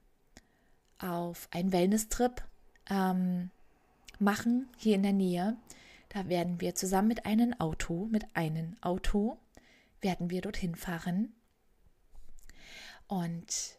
auf 0.99 1.49
einen 1.53 1.73
Wellness-Trip 1.73 2.43
ähm, 2.91 3.51
machen, 4.19 4.69
hier 4.77 4.97
in 4.97 5.03
der 5.03 5.13
Nähe. 5.13 5.57
Da 6.09 6.29
werden 6.29 6.61
wir 6.61 6.75
zusammen 6.75 7.09
mit 7.09 7.27
einem 7.27 7.53
Auto, 7.61 8.07
mit 8.11 8.25
einem 8.35 8.77
Auto, 8.81 9.39
werden 10.01 10.31
wir 10.31 10.41
dorthin 10.41 10.75
fahren. 10.75 11.35
Und 13.07 13.79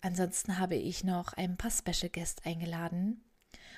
ansonsten 0.00 0.58
habe 0.58 0.76
ich 0.76 1.04
noch 1.04 1.32
ein 1.34 1.56
paar 1.56 1.70
Special 1.70 2.10
Guests 2.10 2.44
eingeladen. 2.44 3.20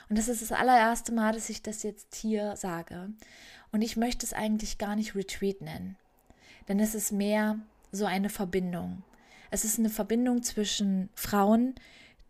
Und 0.08 0.18
das 0.18 0.28
ist 0.28 0.42
das 0.42 0.52
allererste 0.52 1.12
Mal, 1.12 1.32
dass 1.32 1.50
ich 1.50 1.62
das 1.62 1.82
jetzt 1.82 2.16
hier 2.16 2.56
sage. 2.56 3.10
Und 3.72 3.82
ich 3.82 3.96
möchte 3.96 4.26
es 4.26 4.32
eigentlich 4.32 4.78
gar 4.78 4.96
nicht 4.96 5.14
Retreat 5.14 5.60
nennen. 5.60 5.96
Denn 6.68 6.80
es 6.80 6.94
ist 6.94 7.12
mehr 7.12 7.58
so 7.92 8.04
eine 8.04 8.28
Verbindung. 8.28 9.02
Es 9.50 9.64
ist 9.64 9.78
eine 9.78 9.90
Verbindung 9.90 10.42
zwischen 10.42 11.08
Frauen, 11.14 11.74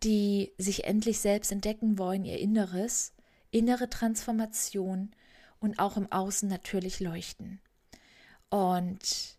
die 0.03 0.51
sich 0.57 0.85
endlich 0.85 1.19
selbst 1.19 1.51
entdecken 1.51 1.97
wollen, 1.97 2.25
ihr 2.25 2.39
Inneres, 2.39 3.13
innere 3.51 3.89
Transformation 3.89 5.11
und 5.59 5.79
auch 5.79 5.97
im 5.97 6.11
Außen 6.11 6.49
natürlich 6.49 6.99
leuchten. 6.99 7.59
Und 8.49 9.37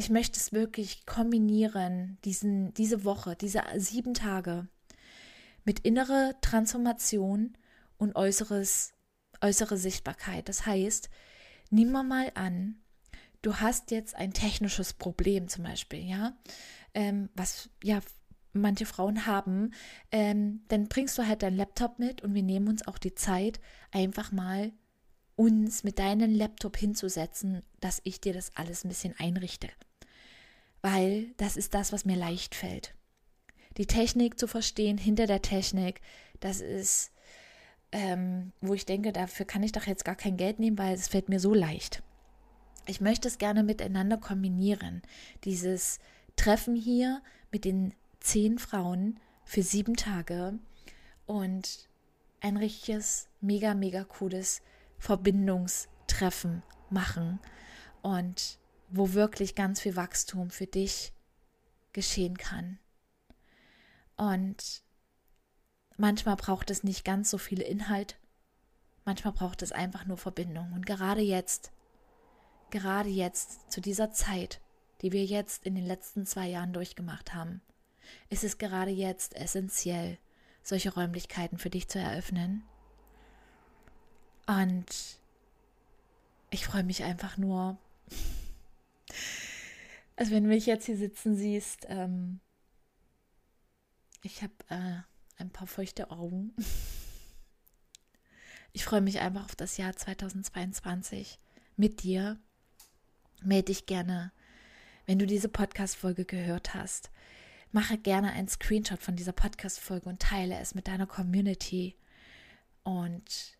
ich 0.00 0.08
möchte 0.08 0.40
es 0.40 0.52
wirklich 0.52 1.04
kombinieren, 1.04 2.16
diesen, 2.24 2.72
diese 2.72 3.04
Woche, 3.04 3.36
diese 3.36 3.62
sieben 3.76 4.14
Tage 4.14 4.66
mit 5.66 5.80
innere 5.80 6.36
Transformation 6.40 7.54
und 7.98 8.16
äußeres 8.16 8.94
äußere 9.42 9.76
Sichtbarkeit. 9.76 10.48
Das 10.48 10.64
heißt, 10.64 11.10
nimm 11.68 11.92
mal 11.92 12.32
an, 12.34 12.76
du 13.42 13.56
hast 13.56 13.90
jetzt 13.90 14.14
ein 14.14 14.32
technisches 14.32 14.94
Problem 14.94 15.48
zum 15.48 15.64
Beispiel, 15.64 16.00
ja, 16.00 16.32
ähm, 16.94 17.28
was 17.34 17.68
ja 17.84 18.00
manche 18.54 18.86
Frauen 18.86 19.26
haben, 19.26 19.74
ähm, 20.12 20.62
dann 20.68 20.88
bringst 20.88 21.18
du 21.18 21.26
halt 21.26 21.42
deinen 21.42 21.58
Laptop 21.58 21.98
mit 21.98 22.22
und 22.22 22.32
wir 22.32 22.42
nehmen 22.42 22.68
uns 22.68 22.86
auch 22.88 22.96
die 22.96 23.14
Zeit, 23.14 23.60
einfach 23.92 24.32
mal 24.32 24.72
uns 25.36 25.84
mit 25.84 25.98
deinem 25.98 26.34
Laptop 26.34 26.78
hinzusetzen, 26.78 27.62
dass 27.80 28.00
ich 28.04 28.22
dir 28.22 28.32
das 28.32 28.56
alles 28.56 28.84
ein 28.84 28.88
bisschen 28.88 29.14
einrichte. 29.18 29.68
Weil 30.82 31.28
das 31.36 31.56
ist 31.56 31.74
das, 31.74 31.92
was 31.92 32.04
mir 32.04 32.16
leicht 32.16 32.54
fällt. 32.54 32.94
Die 33.76 33.86
Technik 33.86 34.38
zu 34.38 34.46
verstehen, 34.46 34.98
hinter 34.98 35.26
der 35.26 35.42
Technik, 35.42 36.00
das 36.40 36.60
ist, 36.60 37.12
ähm, 37.92 38.52
wo 38.60 38.74
ich 38.74 38.86
denke, 38.86 39.12
dafür 39.12 39.46
kann 39.46 39.62
ich 39.62 39.72
doch 39.72 39.86
jetzt 39.86 40.04
gar 40.04 40.16
kein 40.16 40.36
Geld 40.36 40.58
nehmen, 40.58 40.78
weil 40.78 40.94
es 40.94 41.08
fällt 41.08 41.28
mir 41.28 41.40
so 41.40 41.54
leicht. 41.54 42.02
Ich 42.86 43.00
möchte 43.00 43.28
es 43.28 43.38
gerne 43.38 43.62
miteinander 43.62 44.16
kombinieren. 44.16 45.02
Dieses 45.44 45.98
Treffen 46.36 46.74
hier 46.74 47.22
mit 47.52 47.64
den 47.64 47.94
zehn 48.20 48.58
Frauen 48.58 49.20
für 49.44 49.62
sieben 49.62 49.96
Tage 49.96 50.58
und 51.26 51.88
ein 52.40 52.56
richtiges, 52.56 53.28
mega, 53.40 53.74
mega 53.74 54.04
cooles 54.04 54.62
Verbindungstreffen 54.98 56.62
machen 56.88 57.38
und 58.02 58.58
wo 58.90 59.12
wirklich 59.12 59.54
ganz 59.54 59.80
viel 59.80 59.96
Wachstum 59.96 60.50
für 60.50 60.66
dich 60.66 61.12
geschehen 61.92 62.36
kann. 62.36 62.78
Und 64.16 64.82
manchmal 65.96 66.36
braucht 66.36 66.70
es 66.70 66.84
nicht 66.84 67.04
ganz 67.04 67.30
so 67.30 67.38
viel 67.38 67.60
Inhalt, 67.60 68.18
manchmal 69.04 69.32
braucht 69.32 69.62
es 69.62 69.72
einfach 69.72 70.04
nur 70.04 70.18
Verbindung. 70.18 70.72
Und 70.72 70.86
gerade 70.86 71.20
jetzt, 71.20 71.72
gerade 72.70 73.08
jetzt, 73.08 73.70
zu 73.72 73.80
dieser 73.80 74.12
Zeit, 74.12 74.60
die 75.00 75.12
wir 75.12 75.24
jetzt 75.24 75.64
in 75.64 75.74
den 75.74 75.86
letzten 75.86 76.26
zwei 76.26 76.48
Jahren 76.48 76.72
durchgemacht 76.72 77.32
haben, 77.32 77.62
ist 78.28 78.44
es 78.44 78.58
gerade 78.58 78.90
jetzt 78.90 79.34
essentiell, 79.36 80.18
solche 80.62 80.92
Räumlichkeiten 80.92 81.58
für 81.58 81.70
dich 81.70 81.88
zu 81.88 81.98
eröffnen. 81.98 82.62
Und 84.46 84.86
ich 86.50 86.66
freue 86.66 86.84
mich 86.84 87.04
einfach 87.04 87.36
nur, 87.36 87.78
also 90.16 90.32
wenn 90.32 90.44
du 90.44 90.50
mich 90.50 90.66
jetzt 90.66 90.86
hier 90.86 90.96
sitzen 90.96 91.34
siehst, 91.34 91.86
ähm, 91.88 92.40
ich 94.22 94.42
habe 94.42 94.52
äh, 94.68 95.00
ein 95.40 95.50
paar 95.50 95.66
feuchte 95.66 96.10
Augen. 96.10 96.54
Ich 98.72 98.84
freue 98.84 99.00
mich 99.00 99.18
einfach 99.18 99.46
auf 99.46 99.56
das 99.56 99.78
Jahr 99.78 99.96
2022 99.96 101.40
mit 101.76 102.04
dir. 102.04 102.38
Melde 103.42 103.64
dich 103.72 103.86
gerne, 103.86 104.32
wenn 105.06 105.18
du 105.18 105.26
diese 105.26 105.48
Podcast-Folge 105.48 106.24
gehört 106.24 106.72
hast. 106.72 107.10
Mache 107.72 107.98
gerne 107.98 108.30
einen 108.30 108.46
Screenshot 108.46 109.00
von 109.00 109.16
dieser 109.16 109.32
Podcast-Folge 109.32 110.08
und 110.08 110.22
teile 110.22 110.56
es 110.58 110.76
mit 110.76 110.86
deiner 110.86 111.08
Community. 111.08 111.96
Und 112.84 113.58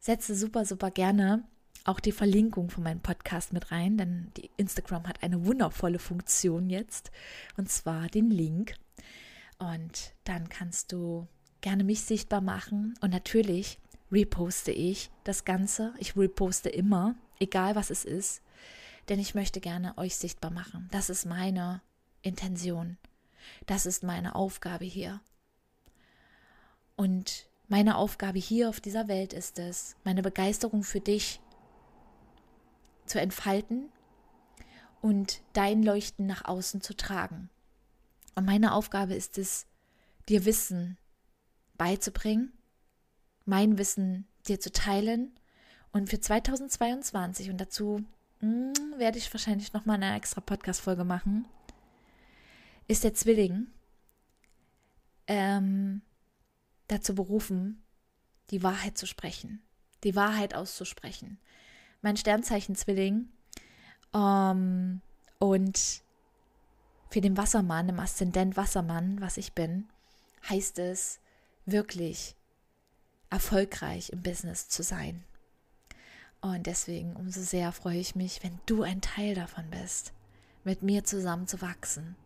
setze 0.00 0.34
super, 0.34 0.64
super 0.64 0.90
gerne 0.90 1.44
auch 1.84 2.00
die 2.00 2.12
Verlinkung 2.12 2.70
von 2.70 2.84
meinem 2.84 3.00
Podcast 3.00 3.52
mit 3.52 3.72
rein, 3.72 3.96
denn 3.96 4.32
die 4.36 4.50
Instagram 4.56 5.06
hat 5.06 5.22
eine 5.22 5.46
wundervolle 5.46 5.98
Funktion 5.98 6.70
jetzt, 6.70 7.10
und 7.56 7.70
zwar 7.70 8.08
den 8.08 8.30
Link. 8.30 8.74
Und 9.58 10.14
dann 10.24 10.48
kannst 10.48 10.92
du 10.92 11.26
gerne 11.60 11.84
mich 11.84 12.02
sichtbar 12.02 12.40
machen 12.40 12.94
und 13.00 13.10
natürlich 13.10 13.78
reposte 14.10 14.72
ich 14.72 15.10
das 15.24 15.44
Ganze. 15.44 15.94
Ich 15.98 16.16
reposte 16.16 16.68
immer, 16.68 17.14
egal 17.38 17.74
was 17.74 17.90
es 17.90 18.04
ist, 18.04 18.42
denn 19.08 19.18
ich 19.18 19.34
möchte 19.34 19.60
gerne 19.60 19.96
euch 19.98 20.16
sichtbar 20.16 20.50
machen. 20.50 20.88
Das 20.92 21.10
ist 21.10 21.24
meine 21.24 21.80
Intention. 22.22 22.98
Das 23.66 23.86
ist 23.86 24.02
meine 24.02 24.34
Aufgabe 24.34 24.84
hier. 24.84 25.20
Und 26.96 27.46
meine 27.68 27.96
Aufgabe 27.96 28.38
hier 28.38 28.68
auf 28.68 28.80
dieser 28.80 29.08
Welt 29.08 29.32
ist 29.32 29.58
es, 29.58 29.96
meine 30.04 30.22
Begeisterung 30.22 30.82
für 30.84 31.00
dich 31.00 31.40
zu 33.06 33.20
entfalten 33.20 33.90
und 35.00 35.42
dein 35.52 35.82
Leuchten 35.82 36.26
nach 36.26 36.44
außen 36.44 36.80
zu 36.80 36.96
tragen. 36.96 37.50
Und 38.34 38.46
meine 38.46 38.72
Aufgabe 38.74 39.14
ist 39.14 39.38
es, 39.38 39.66
dir 40.28 40.44
Wissen 40.44 40.96
beizubringen, 41.76 42.52
mein 43.44 43.78
Wissen 43.78 44.26
dir 44.46 44.60
zu 44.60 44.72
teilen 44.72 45.32
und 45.92 46.08
für 46.08 46.20
2022 46.20 47.50
und 47.50 47.60
dazu 47.60 48.04
mh, 48.40 48.72
hm, 48.76 48.98
werde 48.98 49.18
ich 49.18 49.32
wahrscheinlich 49.32 49.72
noch 49.72 49.84
mal 49.84 49.94
eine 49.94 50.16
extra 50.16 50.40
Podcast 50.40 50.80
Folge 50.80 51.04
machen 51.04 51.46
ist 52.88 53.04
der 53.04 53.14
Zwilling 53.14 53.68
ähm, 55.26 56.02
dazu 56.88 57.14
berufen, 57.14 57.82
die 58.50 58.62
Wahrheit 58.62 58.98
zu 58.98 59.06
sprechen, 59.06 59.62
die 60.04 60.14
Wahrheit 60.14 60.54
auszusprechen. 60.54 61.38
Mein 62.02 62.16
Sternzeichen 62.16 62.74
Zwilling 62.76 63.28
ähm, 64.14 65.00
und 65.38 66.02
für 67.10 67.20
den 67.20 67.36
Wassermann, 67.36 67.88
im 67.88 68.00
Aszendent 68.00 68.56
Wassermann, 68.56 69.20
was 69.20 69.36
ich 69.36 69.52
bin, 69.52 69.88
heißt 70.48 70.78
es 70.78 71.20
wirklich 71.66 72.34
erfolgreich 73.30 74.10
im 74.10 74.22
Business 74.22 74.68
zu 74.68 74.82
sein. 74.82 75.24
Und 76.40 76.66
deswegen 76.66 77.14
umso 77.14 77.40
sehr 77.40 77.70
freue 77.72 77.98
ich 77.98 78.16
mich, 78.16 78.42
wenn 78.42 78.58
du 78.66 78.82
ein 78.82 79.00
Teil 79.00 79.34
davon 79.34 79.70
bist, 79.70 80.12
mit 80.64 80.82
mir 80.82 81.04
zusammen 81.04 81.46
zu 81.46 81.62
wachsen 81.62 82.16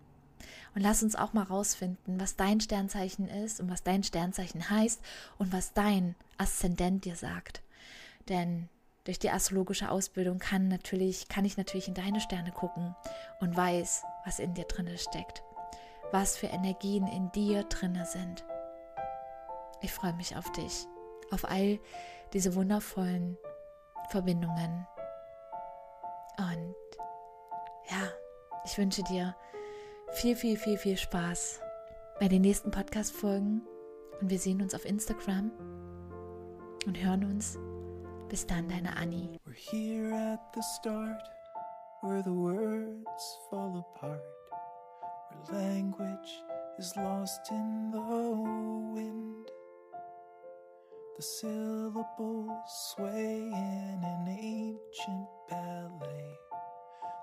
und 0.76 0.82
lass 0.82 1.02
uns 1.02 1.16
auch 1.16 1.32
mal 1.32 1.42
rausfinden, 1.42 2.20
was 2.20 2.36
dein 2.36 2.60
Sternzeichen 2.60 3.28
ist 3.28 3.60
und 3.60 3.70
was 3.70 3.82
dein 3.82 4.04
Sternzeichen 4.04 4.68
heißt 4.68 5.00
und 5.38 5.50
was 5.50 5.72
dein 5.72 6.14
Aszendent 6.36 7.06
dir 7.06 7.16
sagt. 7.16 7.62
Denn 8.28 8.68
durch 9.06 9.20
die 9.20 9.30
astrologische 9.30 9.90
Ausbildung 9.90 10.38
kann 10.38 10.66
natürlich, 10.66 11.28
kann 11.28 11.44
ich 11.44 11.56
natürlich 11.56 11.86
in 11.86 11.94
deine 11.94 12.20
Sterne 12.20 12.50
gucken 12.50 12.94
und 13.40 13.56
weiß, 13.56 14.02
was 14.24 14.40
in 14.40 14.54
dir 14.54 14.64
drinne 14.64 14.98
steckt. 14.98 15.44
Was 16.10 16.36
für 16.36 16.48
Energien 16.48 17.06
in 17.06 17.30
dir 17.32 17.62
drinne 17.64 18.04
sind. 18.04 18.44
Ich 19.80 19.92
freue 19.92 20.14
mich 20.14 20.36
auf 20.36 20.50
dich, 20.52 20.86
auf 21.30 21.48
all 21.48 21.78
diese 22.32 22.54
wundervollen 22.56 23.38
Verbindungen. 24.10 24.86
Und 26.38 26.74
ja, 27.90 28.08
ich 28.64 28.76
wünsche 28.76 29.04
dir 29.04 29.36
viel, 30.12 30.34
viel, 30.34 30.56
viel, 30.56 30.78
viel 30.78 30.96
Spaß 30.96 31.60
bei 32.18 32.26
den 32.26 32.42
nächsten 32.42 32.72
Podcast-Folgen 32.72 33.62
und 34.20 34.30
wir 34.30 34.38
sehen 34.38 34.62
uns 34.62 34.74
auf 34.74 34.84
Instagram 34.84 35.52
und 36.86 37.00
hören 37.00 37.24
uns. 37.24 37.56
Bis 38.28 38.44
dann, 38.44 38.68
deine 38.68 38.96
Annie. 38.96 39.38
We're 39.46 39.52
here 39.52 40.12
at 40.12 40.52
the 40.52 40.62
start, 40.62 41.22
where 42.00 42.22
the 42.22 42.32
words 42.32 43.38
fall 43.48 43.78
apart, 43.78 44.20
where 45.48 45.60
language 45.60 46.42
is 46.78 46.92
lost 46.96 47.40
in 47.50 47.90
the 47.92 48.00
wind. 48.94 49.50
The 51.16 51.22
syllables 51.22 52.94
sway 52.94 53.38
in 53.38 54.00
an 54.02 54.28
ancient 54.28 55.28
ballet, 55.48 56.36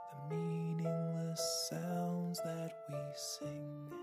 the 0.09 0.35
meaningless 0.35 1.69
sounds 1.69 2.39
that 2.39 2.71
we 2.89 2.97
sing. 3.13 4.02